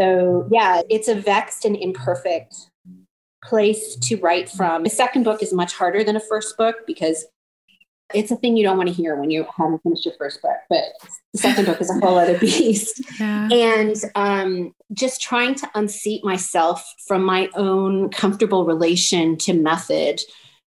[0.00, 2.54] So, yeah, it's a vexed and imperfect
[3.44, 4.84] place to write from.
[4.84, 7.26] The second book is much harder than a first book because
[8.14, 10.56] it's a thing you don't want to hear when you haven't finished your first book,
[10.68, 10.84] but
[11.32, 13.02] the second book is a whole other beast.
[13.20, 13.48] Yeah.
[13.52, 20.20] And um, just trying to unseat myself from my own comfortable relation to method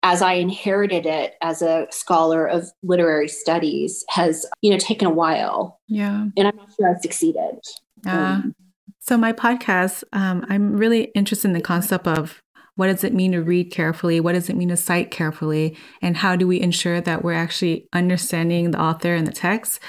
[0.03, 5.13] as I inherited it as a scholar of literary studies has, you know, taken a
[5.13, 5.79] while.
[5.89, 6.27] Yeah.
[6.37, 7.61] And I'm not sure I've succeeded.
[8.05, 8.33] Yeah.
[8.33, 8.55] Um,
[9.01, 12.43] so my podcast, um, I'm really interested in the concept of
[12.77, 14.21] what does it mean to read carefully?
[14.21, 15.77] What does it mean to cite carefully?
[16.01, 19.81] And how do we ensure that we're actually understanding the author and the text?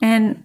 [0.00, 0.44] And,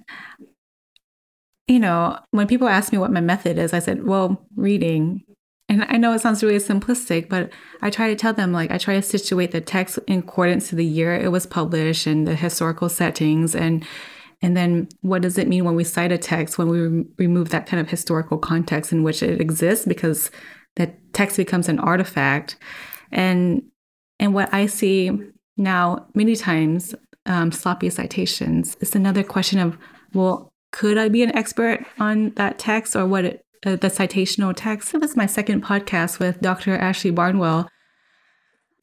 [1.68, 5.24] you know, when people ask me what my method is, I said, well, reading.
[5.68, 8.78] And I know it sounds really simplistic, but I try to tell them, like, I
[8.78, 12.36] try to situate the text in accordance to the year it was published and the
[12.36, 13.86] historical settings and
[14.42, 17.50] and then what does it mean when we cite a text when we re- remove
[17.50, 20.32] that kind of historical context in which it exists because
[20.76, 22.56] that text becomes an artifact.
[23.12, 23.64] And
[24.20, 25.12] and what I see
[25.58, 29.78] now many times, um, sloppy citations It's another question of,
[30.14, 34.54] well, could I be an expert on that text or what it, uh, the citational
[34.56, 34.94] text?
[34.94, 36.76] This is my second podcast with Dr.
[36.76, 37.68] Ashley Barnwell.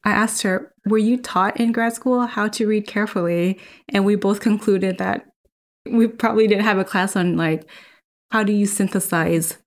[0.03, 3.59] I asked her, Were you taught in grad school how to read carefully?
[3.89, 5.28] And we both concluded that
[5.89, 7.69] we probably didn't have a class on like
[8.31, 9.57] how do you synthesize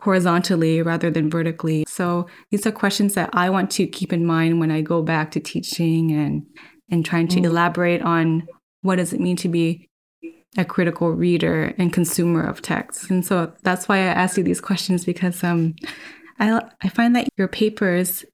[0.00, 1.84] horizontally rather than vertically.
[1.88, 5.30] So these are questions that I want to keep in mind when I go back
[5.32, 6.46] to teaching and
[6.88, 7.44] and trying to mm.
[7.44, 8.46] elaborate on
[8.82, 9.88] what does it mean to be
[10.56, 13.10] a critical reader and consumer of text.
[13.10, 15.74] And so that's why I ask you these questions because um,
[16.38, 18.24] I I find that your papers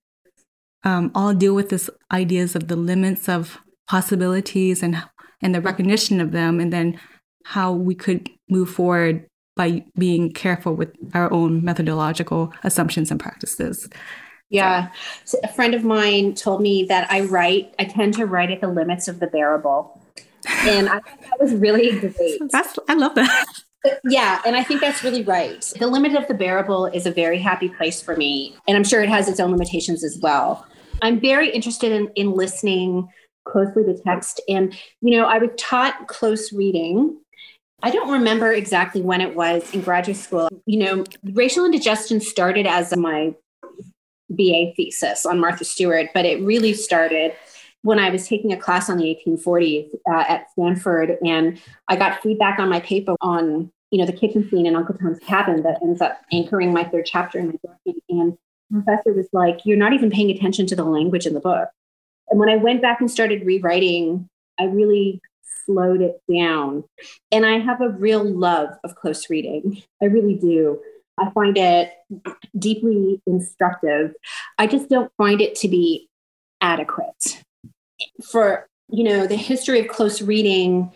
[0.85, 5.03] um, all deal with this ideas of the limits of possibilities and
[5.43, 6.99] and the recognition of them, and then
[7.45, 9.27] how we could move forward
[9.57, 13.89] by being careful with our own methodological assumptions and practices.
[14.49, 14.91] Yeah.
[15.25, 18.61] So a friend of mine told me that I write, I tend to write at
[18.61, 20.01] the limits of the bearable.
[20.61, 22.41] And I thought that was really great.
[22.51, 23.47] That's, I love that.
[24.05, 25.61] Yeah, and I think that's really right.
[25.77, 28.55] The limit of the bearable is a very happy place for me.
[28.69, 30.65] And I'm sure it has its own limitations as well.
[31.03, 33.09] I'm very interested in, in listening
[33.45, 34.41] closely to text.
[34.49, 37.19] And, you know, I was taught close reading
[37.83, 40.49] I don't remember exactly when it was in graduate school.
[40.67, 43.35] You know, racial indigestion started as my
[44.31, 47.33] BA thesis on Martha Stewart, but it really started
[47.83, 52.23] when I was taking a class on the 1840s uh, at Stanford, and I got
[52.23, 55.83] feedback on my paper on you know the kitchen scene in Uncle Tom's Cabin that
[55.83, 57.97] ends up anchoring my third chapter in my book.
[58.09, 58.39] And
[58.71, 61.69] the professor was like, "You're not even paying attention to the language in the book."
[62.29, 65.21] And when I went back and started rewriting, I really
[65.65, 66.85] slowed it down.
[67.31, 69.83] And I have a real love of close reading.
[70.03, 70.81] I really do.
[71.19, 71.93] I find it
[72.59, 74.15] deeply instructive.
[74.59, 76.09] I just don't find it to be
[76.61, 77.43] adequate.
[78.31, 80.93] For, you know, the history of close reading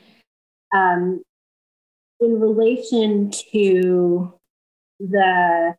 [0.74, 1.22] um,
[2.20, 4.32] in relation to
[4.98, 5.76] the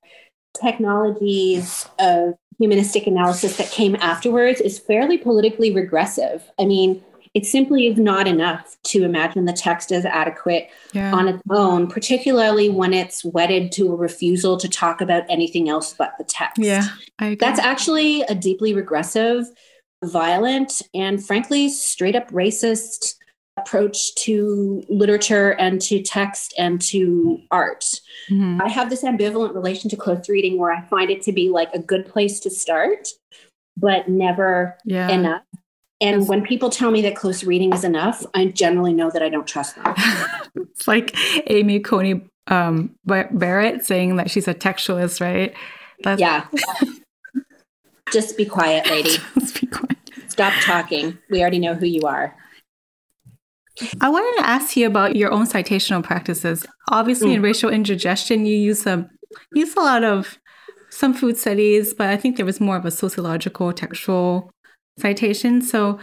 [0.61, 6.49] technologies of humanistic analysis that came afterwards is fairly politically regressive.
[6.59, 11.13] I mean, it simply is not enough to imagine the text as adequate yeah.
[11.13, 15.93] on its own, particularly when it's wedded to a refusal to talk about anything else
[15.93, 16.57] but the text.
[16.57, 16.87] Yeah,
[17.19, 19.45] that's actually a deeply regressive,
[20.03, 23.13] violent, and frankly, straight up racist
[23.57, 27.85] approach to literature and to text and to art.
[28.29, 28.61] Mm-hmm.
[28.61, 31.73] I have this ambivalent relation to close reading where I find it to be like
[31.73, 33.09] a good place to start,
[33.75, 35.09] but never yeah.
[35.09, 35.43] enough.
[35.99, 39.29] And when people tell me that close reading is enough, I generally know that I
[39.29, 39.95] don't trust them.
[40.55, 41.15] it's like
[41.49, 45.53] Amy Coney um, Barrett saying that she's a textualist, right?
[46.03, 46.45] That's- yeah.
[48.11, 49.17] Just be quiet, lady.
[49.39, 49.97] Just be quiet.
[50.27, 51.17] Stop talking.
[51.29, 52.35] We already know who you are.
[54.01, 56.65] I wanted to ask you about your own citational practices.
[56.89, 57.35] Obviously, mm.
[57.35, 59.09] in racial indigestion, you use a
[59.53, 60.39] use a lot of
[60.89, 64.49] some food studies, but I think there was more of a sociological, textual
[64.97, 65.61] citation.
[65.61, 65.99] So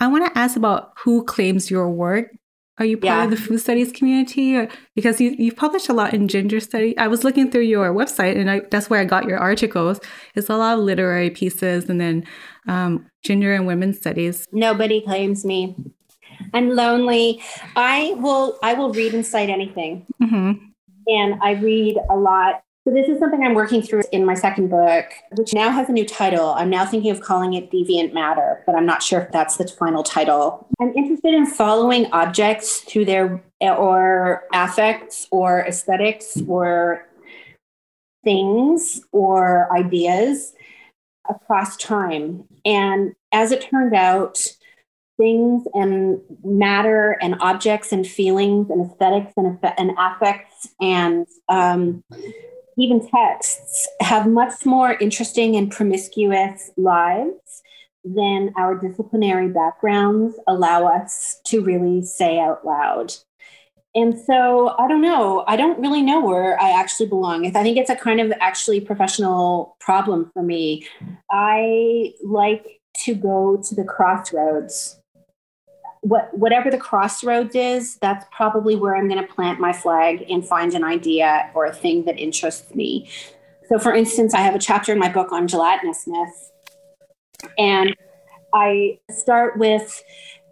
[0.00, 2.30] I want to ask about who claims your work.
[2.78, 3.24] Are you part yeah.
[3.24, 4.56] of the food studies community?
[4.56, 6.98] Or, because you, you've published a lot in gender study.
[6.98, 10.00] I was looking through your website and I, that's where I got your articles.
[10.34, 12.24] It's a lot of literary pieces and then
[12.66, 14.48] um, gender and women's studies.
[14.50, 15.76] Nobody claims me.
[16.52, 17.42] I'm lonely.
[17.76, 20.06] I will I will read and cite anything.
[20.22, 20.52] Mm-hmm.
[21.06, 24.68] And I read a lot so this is something I'm working through in my second
[24.68, 26.50] book, which now has a new title.
[26.50, 29.66] I'm now thinking of calling it Deviant Matter, but I'm not sure if that's the
[29.66, 30.68] final title.
[30.78, 37.06] I'm interested in following objects through their or affects or aesthetics or
[38.22, 40.52] things or ideas
[41.30, 42.44] across time.
[42.66, 44.46] And as it turned out,
[45.16, 52.02] things and matter and objects and feelings and aesthetics and, and affects and um,
[52.76, 57.62] even texts have much more interesting and promiscuous lives
[58.04, 63.14] than our disciplinary backgrounds allow us to really say out loud.
[63.94, 65.44] And so I don't know.
[65.46, 67.46] I don't really know where I actually belong.
[67.46, 70.86] I think it's a kind of actually professional problem for me.
[71.30, 75.00] I like to go to the crossroads
[76.04, 80.46] what whatever the crossroads is, that's probably where I'm going to plant my flag and
[80.46, 83.08] find an idea or a thing that interests me.
[83.70, 86.50] So, for instance, I have a chapter in my book on gelatinousness,
[87.56, 87.96] and
[88.52, 90.04] I start with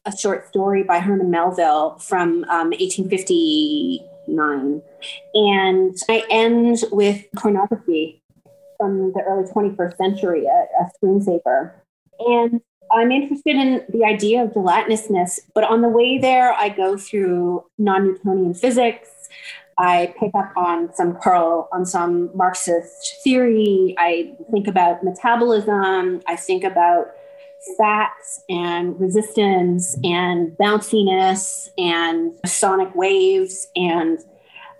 [0.06, 4.80] a short story by Herman Melville from um, 1859,
[5.34, 8.22] and I end with pornography
[8.78, 11.74] from the early 21st century, a, a screensaver.
[12.20, 16.96] And I'm interested in the idea of gelatinousness, but on the way there, I go
[16.96, 19.08] through non Newtonian physics.
[19.78, 23.94] I pick up on some Karl, on some Marxist theory.
[23.98, 26.20] I think about metabolism.
[26.26, 27.06] I think about
[27.78, 33.66] fats and resistance and bounciness and sonic waves.
[33.76, 34.18] And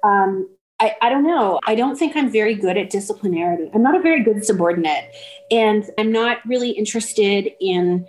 [0.03, 0.49] um,
[0.83, 1.61] I, I don't know.
[1.65, 3.71] I don't think I'm very good at disciplinarity.
[3.73, 5.15] I'm not a very good subordinate.
[5.49, 8.09] And I'm not really interested in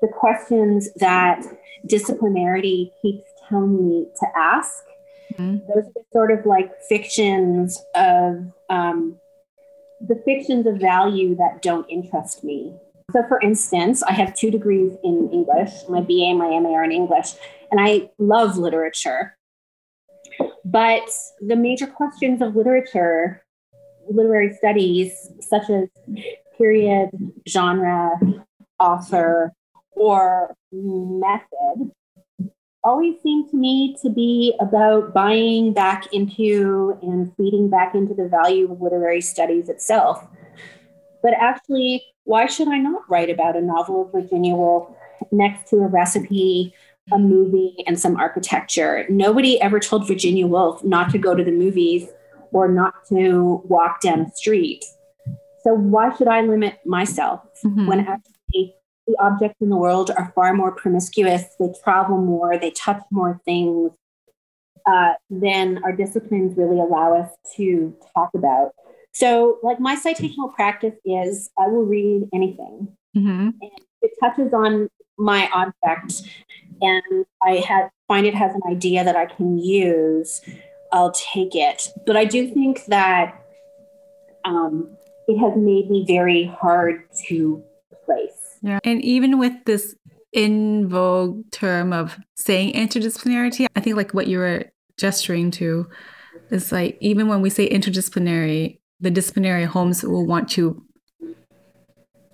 [0.00, 1.44] the questions that
[1.86, 4.84] disciplinarity keeps telling me to ask.
[5.34, 5.66] Mm-hmm.
[5.68, 9.20] Those are sort of like fictions of um,
[10.00, 12.74] the fictions of value that don't interest me.
[13.12, 15.72] So, for instance, I have two degrees in English.
[15.90, 17.34] My BA and my MA are in English,
[17.70, 19.36] and I love literature.
[20.64, 21.08] But
[21.40, 23.44] the major questions of literature,
[24.10, 25.88] literary studies, such as
[26.56, 27.10] period,
[27.48, 28.18] genre,
[28.78, 29.52] author,
[29.92, 31.90] or method,
[32.82, 38.28] always seem to me to be about buying back into and feeding back into the
[38.28, 40.26] value of literary studies itself.
[41.22, 44.94] But actually, why should I not write about a novel of Virginia Woolf
[45.32, 46.74] next to a recipe,
[47.12, 49.06] a movie, and some architecture?
[49.08, 52.08] Nobody ever told Virginia Woolf not to go to the movies
[52.52, 54.84] or not to walk down the street.
[55.62, 57.86] So why should I limit myself mm-hmm.
[57.86, 58.74] when actually
[59.06, 63.40] the objects in the world are far more promiscuous, they travel more, they touch more
[63.44, 63.92] things
[64.86, 68.72] uh, than our disciplines really allow us to talk about.
[69.12, 72.88] So, like my citational practice is I will read anything.
[73.16, 73.48] Mm-hmm.
[73.60, 73.70] And
[74.02, 74.88] it touches on
[75.18, 76.22] my object
[76.80, 80.40] and I had, find it has an idea that I can use,
[80.92, 81.88] I'll take it.
[82.06, 83.40] But I do think that
[84.44, 84.96] um,
[85.28, 87.62] it has made me very hard to
[88.04, 88.58] place.
[88.62, 88.78] Yeah.
[88.84, 89.94] And even with this
[90.32, 94.64] in vogue term of saying interdisciplinarity, I think like what you were
[94.96, 95.86] gesturing to
[96.50, 100.84] is like even when we say interdisciplinary, the disciplinary homes will want to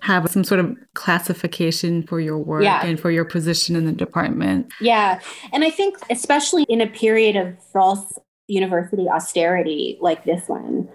[0.01, 2.83] have some sort of classification for your work yeah.
[2.83, 4.71] and for your position in the department.
[4.81, 5.19] Yeah.
[5.53, 10.89] And I think, especially in a period of false university austerity like this one,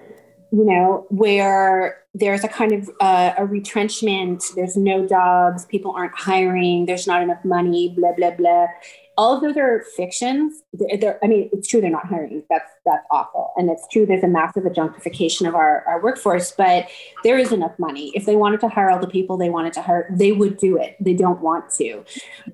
[0.52, 6.16] you know, where there's a kind of uh, a retrenchment, there's no jobs, people aren't
[6.16, 8.66] hiring, there's not enough money, blah, blah, blah.
[9.16, 10.62] All of those are fictions.
[10.72, 12.42] They're, they're, I mean, it's true they're not hiring.
[12.50, 16.52] That's that's awful, and it's true there's a massive adjunctification of our, our workforce.
[16.52, 16.88] But
[17.24, 18.12] there is enough money.
[18.14, 20.76] If they wanted to hire all the people they wanted to hire, they would do
[20.76, 20.96] it.
[21.00, 22.04] They don't want to.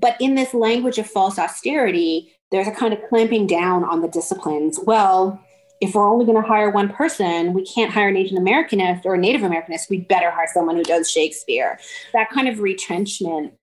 [0.01, 4.09] But in this language of false austerity, there's a kind of clamping down on the
[4.09, 4.79] disciplines.
[4.85, 5.43] Well,
[5.83, 9.15] if we're only going to hire one person, we can't hire an Asian Americanist or
[9.15, 9.91] a Native Americanist.
[9.91, 11.81] We'd better hire someone who does Shakespeare.
[12.13, 13.55] That kind of retrenchment,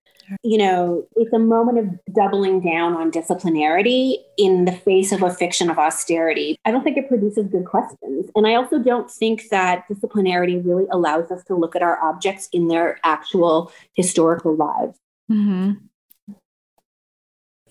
[0.42, 5.32] you know, it's a moment of doubling down on disciplinarity in the face of a
[5.32, 6.56] fiction of austerity.
[6.64, 8.30] I don't think it produces good questions.
[8.34, 12.48] And I also don't think that disciplinarity really allows us to look at our objects
[12.52, 14.98] in their actual historical lives.
[15.30, 15.72] Mm-hmm.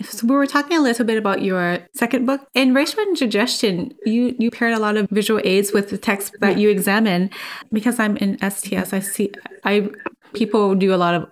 [0.01, 2.47] So we were talking a little bit about your second book.
[2.53, 6.57] In Racial Indigestion, you you paired a lot of visual aids with the text that
[6.57, 7.30] you examine.
[7.74, 9.34] Because I'm in STS, I see
[9.66, 9.89] I
[10.34, 11.30] people do a lot of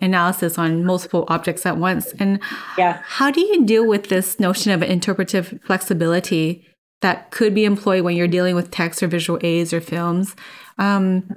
[0.00, 2.12] analysis on multiple objects at once.
[2.18, 2.40] And
[2.78, 3.02] yeah.
[3.04, 6.66] how do you deal with this notion of interpretive flexibility
[7.00, 10.34] that could be employed when you're dealing with text or visual aids or films?
[10.78, 11.36] Um,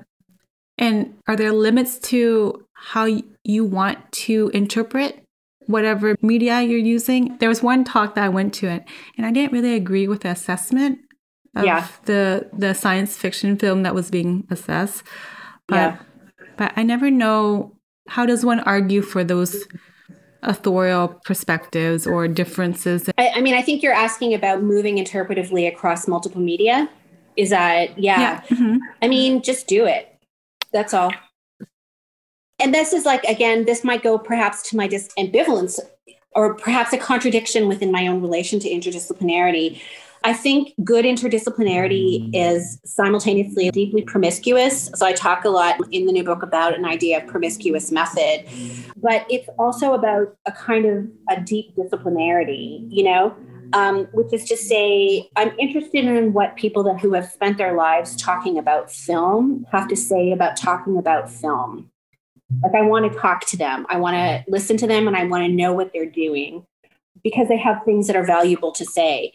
[0.77, 3.07] and are there limits to how
[3.43, 5.23] you want to interpret
[5.67, 7.37] whatever media you're using.
[7.37, 8.83] There was one talk that I went to it,
[9.17, 10.99] and I didn't really agree with the assessment
[11.55, 11.87] of yeah.
[12.05, 15.03] the the science fiction film that was being assessed.
[15.67, 15.97] But, yeah.
[16.57, 17.76] but I never know
[18.07, 19.65] how does one argue for those
[20.43, 23.09] authorial perspectives or differences.
[23.17, 26.87] I, I mean, I think you're asking about moving interpretively across multiple media.
[27.35, 28.19] Is that yeah?
[28.19, 28.41] yeah.
[28.55, 28.77] Mm-hmm.
[29.01, 30.15] I mean, just do it.
[30.71, 31.11] That's all
[32.59, 35.79] and this is like again this might go perhaps to my dis- ambivalence
[36.35, 39.81] or perhaps a contradiction within my own relation to interdisciplinarity
[40.27, 46.11] i think good interdisciplinarity is simultaneously deeply promiscuous so i talk a lot in the
[46.11, 48.45] new book about an idea of promiscuous method
[48.97, 53.35] but it's also about a kind of a deep disciplinarity you know
[53.73, 57.75] um, which is to say, I'm interested in what people that who have spent their
[57.75, 61.91] lives talking about film have to say about talking about film.
[62.63, 63.85] Like I want to talk to them.
[63.89, 66.65] I want to listen to them and I want to know what they're doing
[67.23, 69.33] because they have things that are valuable to say,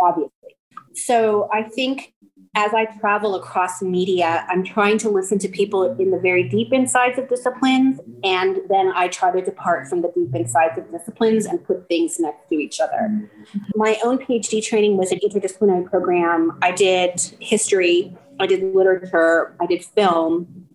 [0.00, 0.56] obviously.
[0.94, 2.14] So I think
[2.56, 6.72] as I travel across media, I'm trying to listen to people in the very deep
[6.72, 8.00] insides of disciplines.
[8.24, 12.18] And then I try to depart from the deep insides of disciplines and put things
[12.18, 13.30] next to each other.
[13.74, 16.58] My own PhD training was an interdisciplinary program.
[16.62, 20.66] I did history, I did literature, I did film,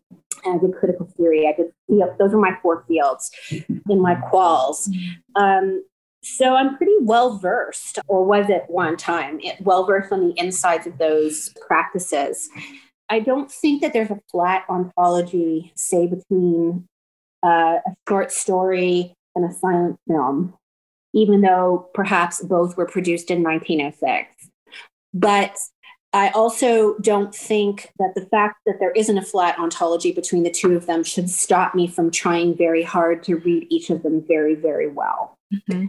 [0.46, 1.48] and I did critical theory.
[1.48, 1.72] I did,
[2.20, 3.32] those were my four fields
[3.90, 4.88] in my quals.
[5.36, 5.84] Um,
[6.24, 10.86] so I'm pretty well versed, or was at one time, well versed on the insides
[10.86, 12.50] of those practices.
[13.10, 16.88] I don't think that there's a flat ontology, say, between
[17.44, 20.54] uh, a short story and a silent film,
[21.14, 24.50] even though perhaps both were produced in 1906.
[25.14, 25.58] But
[26.14, 30.52] I also don't think that the fact that there isn't a flat ontology between the
[30.52, 34.24] two of them should stop me from trying very hard to read each of them
[34.28, 35.38] very, very well.
[35.54, 35.88] Mm-hmm.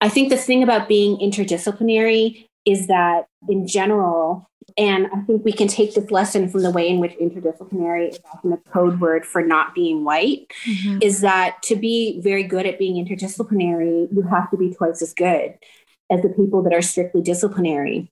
[0.00, 4.48] I think the thing about being interdisciplinary is that in general,
[4.78, 8.18] and I think we can take this lesson from the way in which interdisciplinary is
[8.32, 10.98] often a code word for not being white, mm-hmm.
[11.02, 15.12] is that to be very good at being interdisciplinary, you have to be twice as
[15.12, 15.54] good
[16.10, 18.10] as the people that are strictly disciplinary.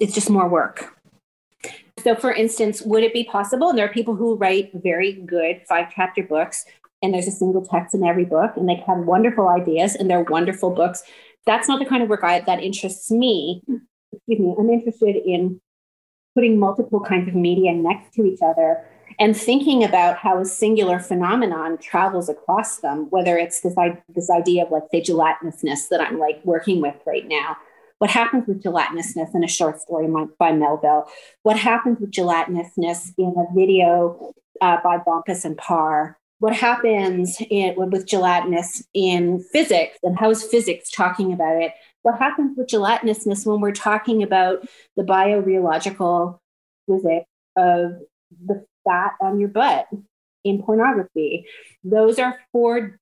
[0.00, 0.94] It's just more work.
[1.98, 3.70] So, for instance, would it be possible?
[3.70, 6.64] And there are people who write very good five chapter books
[7.04, 10.22] and there's a single text in every book and they have wonderful ideas and they're
[10.22, 11.02] wonderful books.
[11.46, 13.62] That's not the kind of work I, that interests me.
[14.14, 15.60] Excuse me i'm interested in
[16.34, 18.84] putting multiple kinds of media next to each other
[19.18, 23.74] and thinking about how a singular phenomenon travels across them whether it's this,
[24.14, 27.56] this idea of like say gelatinousness that i'm like working with right now.
[27.98, 31.08] What happens with gelatinousness in a short story by melville
[31.42, 37.74] what happens with gelatinousness in a video uh, by Bompas and Parr what happens in,
[37.74, 41.72] with gelatinous in physics and how is physics talking about it?
[42.02, 46.38] What happens with gelatinousness when we're talking about the biorheological
[46.86, 47.92] physics of
[48.44, 49.88] the fat on your butt
[50.44, 51.46] in pornography?
[51.82, 53.00] Those are four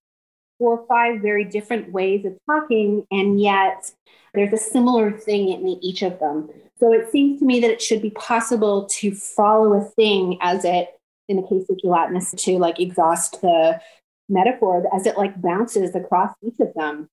[0.60, 3.90] four or five very different ways of talking and yet
[4.34, 6.48] there's a similar thing in each of them.
[6.78, 10.64] So it seems to me that it should be possible to follow a thing as
[10.64, 10.90] it
[11.28, 13.80] in the case of gelatinous to like exhaust the
[14.28, 17.08] metaphor as it like bounces across each of them.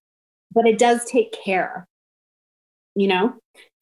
[0.52, 1.88] But it does take care.
[2.96, 3.34] You know?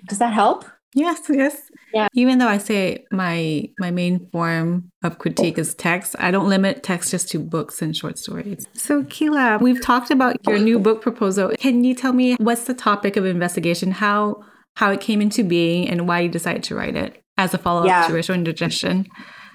[0.08, 0.66] Does that help?
[0.94, 1.70] Yes, yes.
[1.94, 2.08] Yeah.
[2.14, 6.82] Even though I say my my main form of critique is text, I don't limit
[6.82, 8.66] text just to books and short stories.
[8.74, 11.52] So Kyla, we've talked about your new book proposal.
[11.60, 14.44] Can you tell me what's the topic of investigation, how
[14.76, 17.88] how it came into being and why you decided to write it as a follow-up
[17.88, 18.08] yeah.
[18.08, 19.08] to racial indigestion?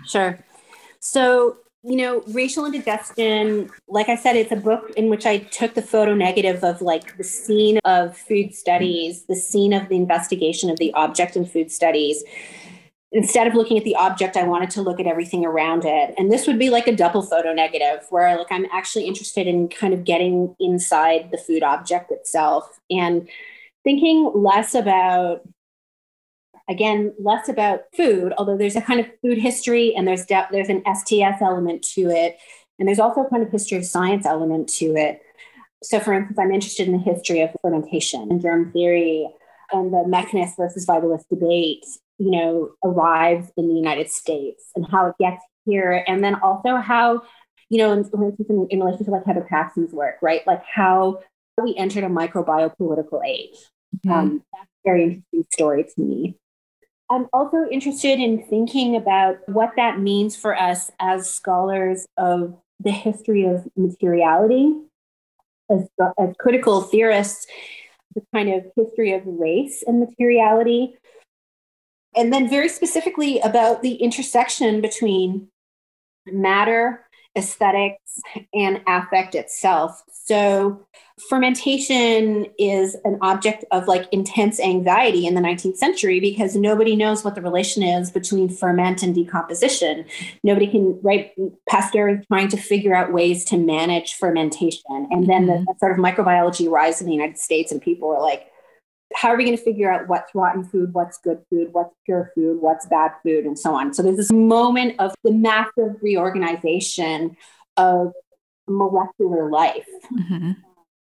[0.07, 0.39] Sure.
[1.03, 5.75] So, you know, Racial Indigestion, like I said, it's a book in which I took
[5.75, 10.71] the photo negative of like the scene of food studies, the scene of the investigation
[10.71, 12.23] of the object in food studies.
[13.11, 16.15] Instead of looking at the object, I wanted to look at everything around it.
[16.17, 19.69] And this would be like a double photo negative where like I'm actually interested in
[19.69, 23.29] kind of getting inside the food object itself and
[23.83, 25.43] thinking less about
[26.69, 30.69] again less about food although there's a kind of food history and there's de- there's
[30.69, 32.37] an sts element to it.
[32.79, 35.21] And there's also a kind of history of science element to it.
[35.83, 39.29] So for instance i'm interested in the history of fermentation and germ theory
[39.73, 41.85] and the mechanist versus vitalist debate
[42.19, 46.05] you know arrives in the united states and how it gets here.
[46.07, 47.23] And then also how
[47.69, 48.11] you know in,
[48.49, 50.47] in, in relation to like heather paxson's work right?
[50.47, 51.21] Like how
[51.63, 53.57] we entered a microbiopolitical age.
[54.07, 54.11] Mm-hmm.
[54.11, 56.39] um, that's a very interesting story to me
[57.13, 62.91] I'm also interested in thinking about what that means for us as scholars of the
[62.91, 64.75] history of materiality,
[65.71, 65.87] as,
[66.19, 67.47] as critical theorists,
[68.15, 70.97] the kind of history of race and materiality.
[72.17, 75.49] And then, very specifically, about the intersection between
[76.27, 77.05] matter,
[77.37, 78.21] aesthetics,
[78.55, 80.03] and affect itself.
[80.25, 80.87] So,
[81.29, 87.25] fermentation is an object of like intense anxiety in the 19th century because nobody knows
[87.25, 90.05] what the relation is between ferment and decomposition.
[90.43, 91.33] Nobody can, right?
[91.69, 95.09] Pasteur is trying to figure out ways to manage fermentation.
[95.11, 95.79] And then the, the mm-hmm.
[95.79, 98.52] sort of microbiology rise in the United States, and people are like,
[99.15, 102.33] how are we going to figure out what's rotten food, what's good food, what's pure
[102.35, 103.93] food, what's bad food, and so on?
[103.95, 107.37] So there's this moment of the massive reorganization
[107.77, 108.13] of
[108.67, 109.89] molecular life.
[110.13, 110.53] Mm-hmm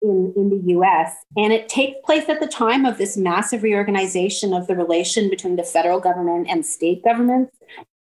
[0.03, 1.15] in, in the US.
[1.37, 5.57] And it takes place at the time of this massive reorganization of the relation between
[5.57, 7.57] the federal government and state governments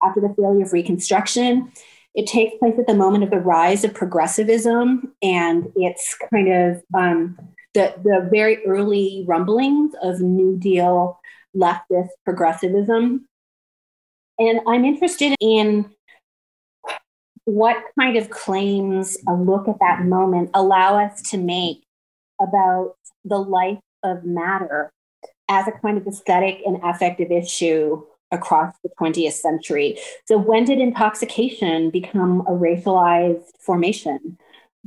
[0.03, 1.71] after the failure of Reconstruction.
[2.15, 6.83] It takes place at the moment of the rise of progressivism and it's kind of
[6.95, 7.39] um,
[7.77, 11.21] the, the very early rumblings of New Deal
[11.55, 13.27] leftist progressivism.
[14.39, 15.91] And I'm interested in
[17.45, 21.83] what kind of claims a look at that moment allow us to make
[22.41, 22.97] about
[23.27, 24.91] the life of matter
[25.49, 28.03] as a kind of aesthetic and affective issue
[28.33, 29.99] across the 20th century.
[30.25, 34.39] So, when did intoxication become a racialized formation?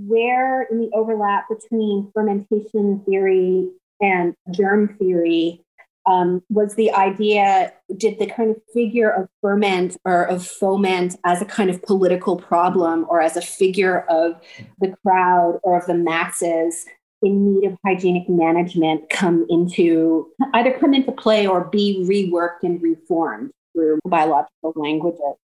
[0.08, 3.70] Where in the overlap between fermentation theory
[4.02, 5.62] and germ theory
[6.10, 11.42] um, was the idea did the kind of figure of ferment or of foment as
[11.42, 14.40] a kind of political problem or as a figure of
[14.80, 16.86] the crowd or of the masses
[17.22, 22.82] in need of hygienic management come into either come into play or be reworked and
[22.82, 25.36] reformed through biological languages.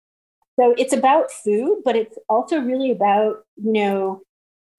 [0.58, 4.22] So it's about food, but it's also really about, you know,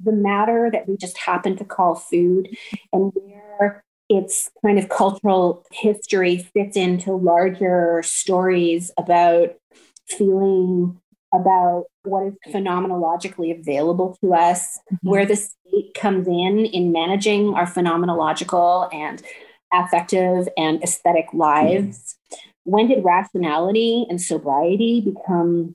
[0.00, 2.48] the matter that we just happen to call food
[2.92, 9.54] and where its kind of cultural history fits into larger stories about
[10.06, 11.00] feeling
[11.34, 15.08] about what is phenomenologically available to us, mm-hmm.
[15.08, 19.22] where the state comes in in managing our phenomenological and
[19.72, 22.16] affective and aesthetic lives.
[22.32, 22.70] Mm-hmm.
[22.70, 25.74] When did rationality and sobriety become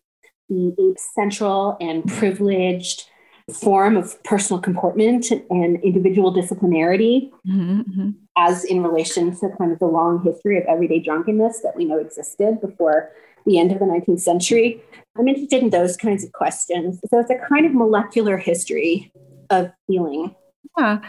[0.50, 3.06] the central and privileged
[3.54, 8.10] form of personal comportment and individual disciplinarity mm-hmm, mm-hmm.
[8.38, 11.97] as in relation to kind of the long history of everyday drunkenness that we know
[11.97, 13.12] existed before
[13.45, 14.82] the end of the 19th century.
[15.18, 16.99] I'm interested in those kinds of questions.
[17.10, 19.12] So it's a kind of molecular history
[19.49, 20.36] of feeling.
[20.78, 20.99] Yeah.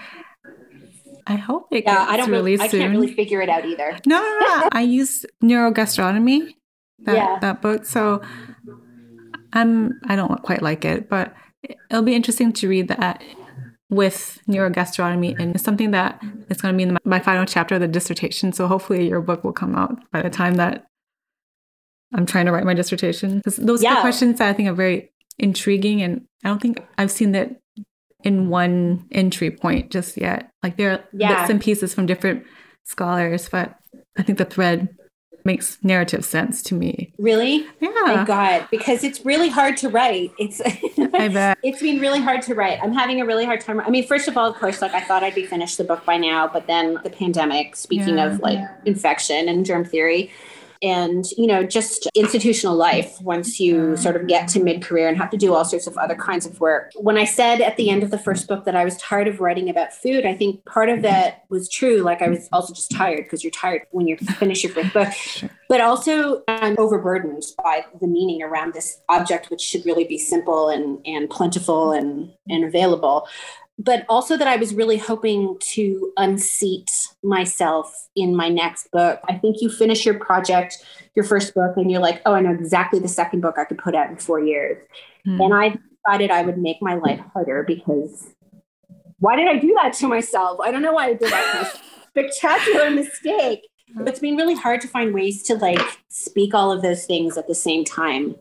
[1.26, 3.96] I hope it yeah, I don't really, I can't really figure it out either.
[4.06, 4.68] No, no, no.
[4.72, 6.54] I use neurogastronomy,
[7.00, 7.38] that, yeah.
[7.40, 7.84] that book.
[7.84, 8.22] So
[9.52, 11.34] I'm I don't quite like it, but
[11.90, 13.22] it'll be interesting to read that
[13.90, 17.80] with neurogastronomy and it's something that is going to be in my final chapter of
[17.82, 18.52] the dissertation.
[18.52, 20.86] So hopefully your book will come out by the time that
[22.14, 23.36] I'm trying to write my dissertation.
[23.36, 23.96] Because those yeah.
[23.96, 27.60] are questions that I think are very intriguing, and I don't think I've seen that
[28.22, 30.50] in one entry point just yet.
[30.62, 31.40] Like there are yeah.
[31.40, 32.44] bits and pieces from different
[32.84, 33.76] scholars, but
[34.16, 34.88] I think the thread
[35.44, 37.12] makes narrative sense to me.
[37.18, 37.66] Really?
[37.80, 37.90] Yeah.
[38.06, 40.32] Thank God, because it's really hard to write.
[40.38, 40.60] It's
[41.14, 41.58] I bet.
[41.62, 42.78] it's been really hard to write.
[42.82, 43.80] I'm having a really hard time.
[43.80, 46.04] I mean, first of all, of course, like I thought I'd be finished the book
[46.04, 48.74] by now, but then the pandemic, speaking yeah, of like yeah.
[48.84, 50.30] infection and germ theory,
[50.82, 55.30] and you know just institutional life once you sort of get to mid-career and have
[55.30, 56.92] to do all sorts of other kinds of work.
[56.96, 59.40] When i said at the end of the first book that i was tired of
[59.40, 61.98] writing about food i think part of that was true.
[61.98, 65.08] Like i was also just tired because you're tired when you finish your first book.
[65.68, 70.68] But also i'm overburdened by the meaning around this object which should really be simple
[70.68, 73.28] and and plentiful and and available
[73.78, 76.90] but also that I was really hoping to unseat
[77.22, 79.20] myself in my next book.
[79.28, 82.52] I think you finish your project, your first book, and you're like, oh, I know
[82.52, 84.78] exactly the second book I could put out in four years.
[85.26, 85.40] Mm-hmm.
[85.40, 88.34] And I decided I would make my life harder because
[89.18, 90.60] why did I do that to myself?
[90.60, 91.80] I don't know why I did that.
[92.12, 93.68] spectacular mistake.
[93.94, 97.36] But it's been really hard to find ways to like speak all of those things
[97.36, 98.36] at the same time.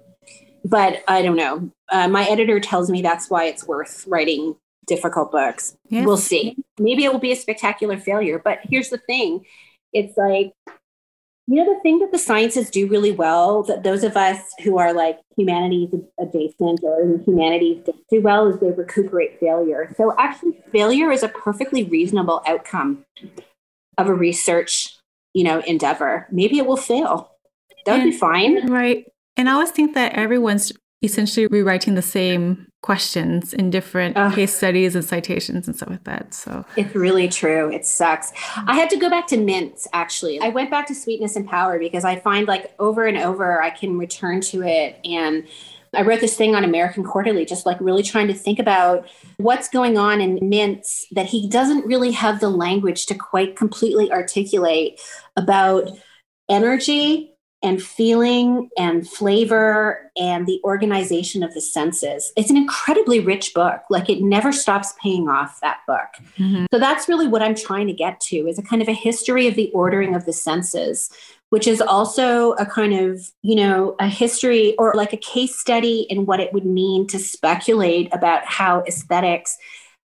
[0.64, 1.72] But I don't know.
[1.92, 4.56] Uh, my editor tells me that's why it's worth writing
[4.88, 5.76] difficult books.
[5.90, 6.06] Yes.
[6.06, 6.58] We'll see.
[6.80, 8.40] Maybe it will be a spectacular failure.
[8.44, 9.46] But here's the thing
[9.94, 10.54] it's like,
[11.48, 14.78] you know, the thing that the sciences do really well, that those of us who
[14.78, 19.94] are like humanities adjacent or humanities do well, is they recuperate failure.
[19.98, 23.06] So actually, failure is a perfectly reasonable outcome
[23.98, 24.98] of a research,
[25.34, 26.28] you know, endeavor.
[26.32, 27.32] Maybe it will fail.
[27.86, 28.72] That would be fine.
[28.72, 29.06] Right.
[29.36, 30.72] And I always think that everyone's
[31.02, 36.34] essentially rewriting the same questions in different case studies and citations and stuff like that.
[36.34, 37.72] So it's really true.
[37.72, 38.32] It sucks.
[38.56, 40.40] I had to go back to Mintz actually.
[40.40, 43.70] I went back to sweetness and power because I find like over and over I
[43.70, 45.48] can return to it and
[45.94, 49.08] I wrote this thing on American Quarterly, just like really trying to think about
[49.38, 54.10] what's going on in Mintz that he doesn't really have the language to quite completely
[54.10, 55.02] articulate
[55.36, 55.90] about
[56.50, 57.31] energy
[57.64, 62.32] and feeling and flavor and the organization of the senses.
[62.36, 63.82] It's an incredibly rich book.
[63.90, 66.08] Like it never stops paying off that book.
[66.38, 66.66] Mm-hmm.
[66.72, 69.48] So that's really what I'm trying to get to is a kind of a history
[69.48, 71.12] of the ordering of the senses,
[71.50, 76.08] which is also a kind of, you know, a history or like a case study
[76.10, 79.58] in what it would mean to speculate about how aesthetics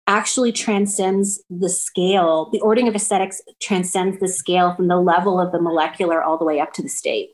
[0.07, 2.49] actually transcends the scale.
[2.51, 6.45] The ordering of aesthetics transcends the scale from the level of the molecular all the
[6.45, 7.29] way up to the state.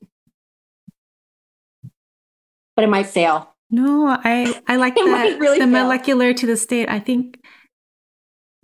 [2.76, 3.56] But it might fail.
[3.70, 5.84] No, I I like that really the fail.
[5.84, 6.90] molecular to the state.
[6.90, 7.40] I think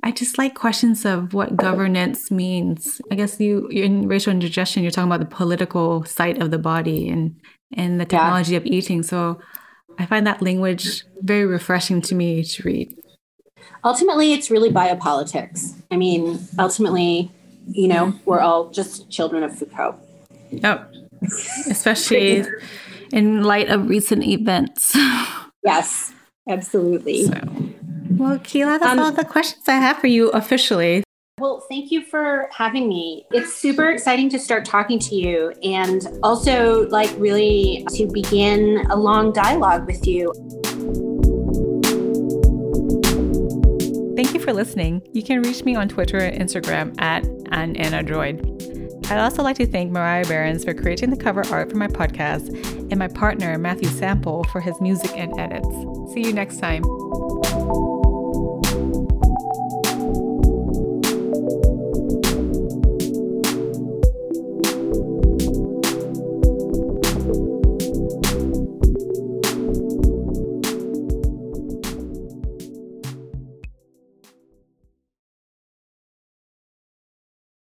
[0.04, 3.02] I just like questions of what governance means.
[3.10, 7.10] I guess you in racial indigestion, you're talking about the political site of the body
[7.10, 7.40] and
[7.76, 8.58] and the technology yeah.
[8.58, 9.02] of eating.
[9.02, 9.40] So
[9.98, 12.96] I find that language very refreshing to me to read.
[13.84, 15.74] Ultimately, it's really biopolitics.
[15.92, 17.32] I mean, ultimately,
[17.68, 20.00] you know, we're all just children of Foucault.
[20.52, 20.94] Yep.
[21.70, 22.46] Especially
[23.12, 24.96] in light of recent events.
[25.64, 26.14] yes,
[26.48, 27.26] absolutely.
[27.26, 27.40] So.
[28.12, 31.04] Well, Kyla, that's um, all the questions I have for you officially.
[31.40, 33.26] Well, thank you for having me.
[33.32, 38.96] It's super exciting to start talking to you and also, like, really to begin a
[38.96, 40.32] long dialogue with you.
[44.16, 45.02] Thank you for listening.
[45.12, 48.42] You can reach me on Twitter and Instagram at an Android.
[49.10, 52.50] I'd also like to thank Mariah Behrens for creating the cover art for my podcast
[52.92, 55.68] and my partner Matthew Sample for his music and edits.
[56.14, 56.84] See you next time.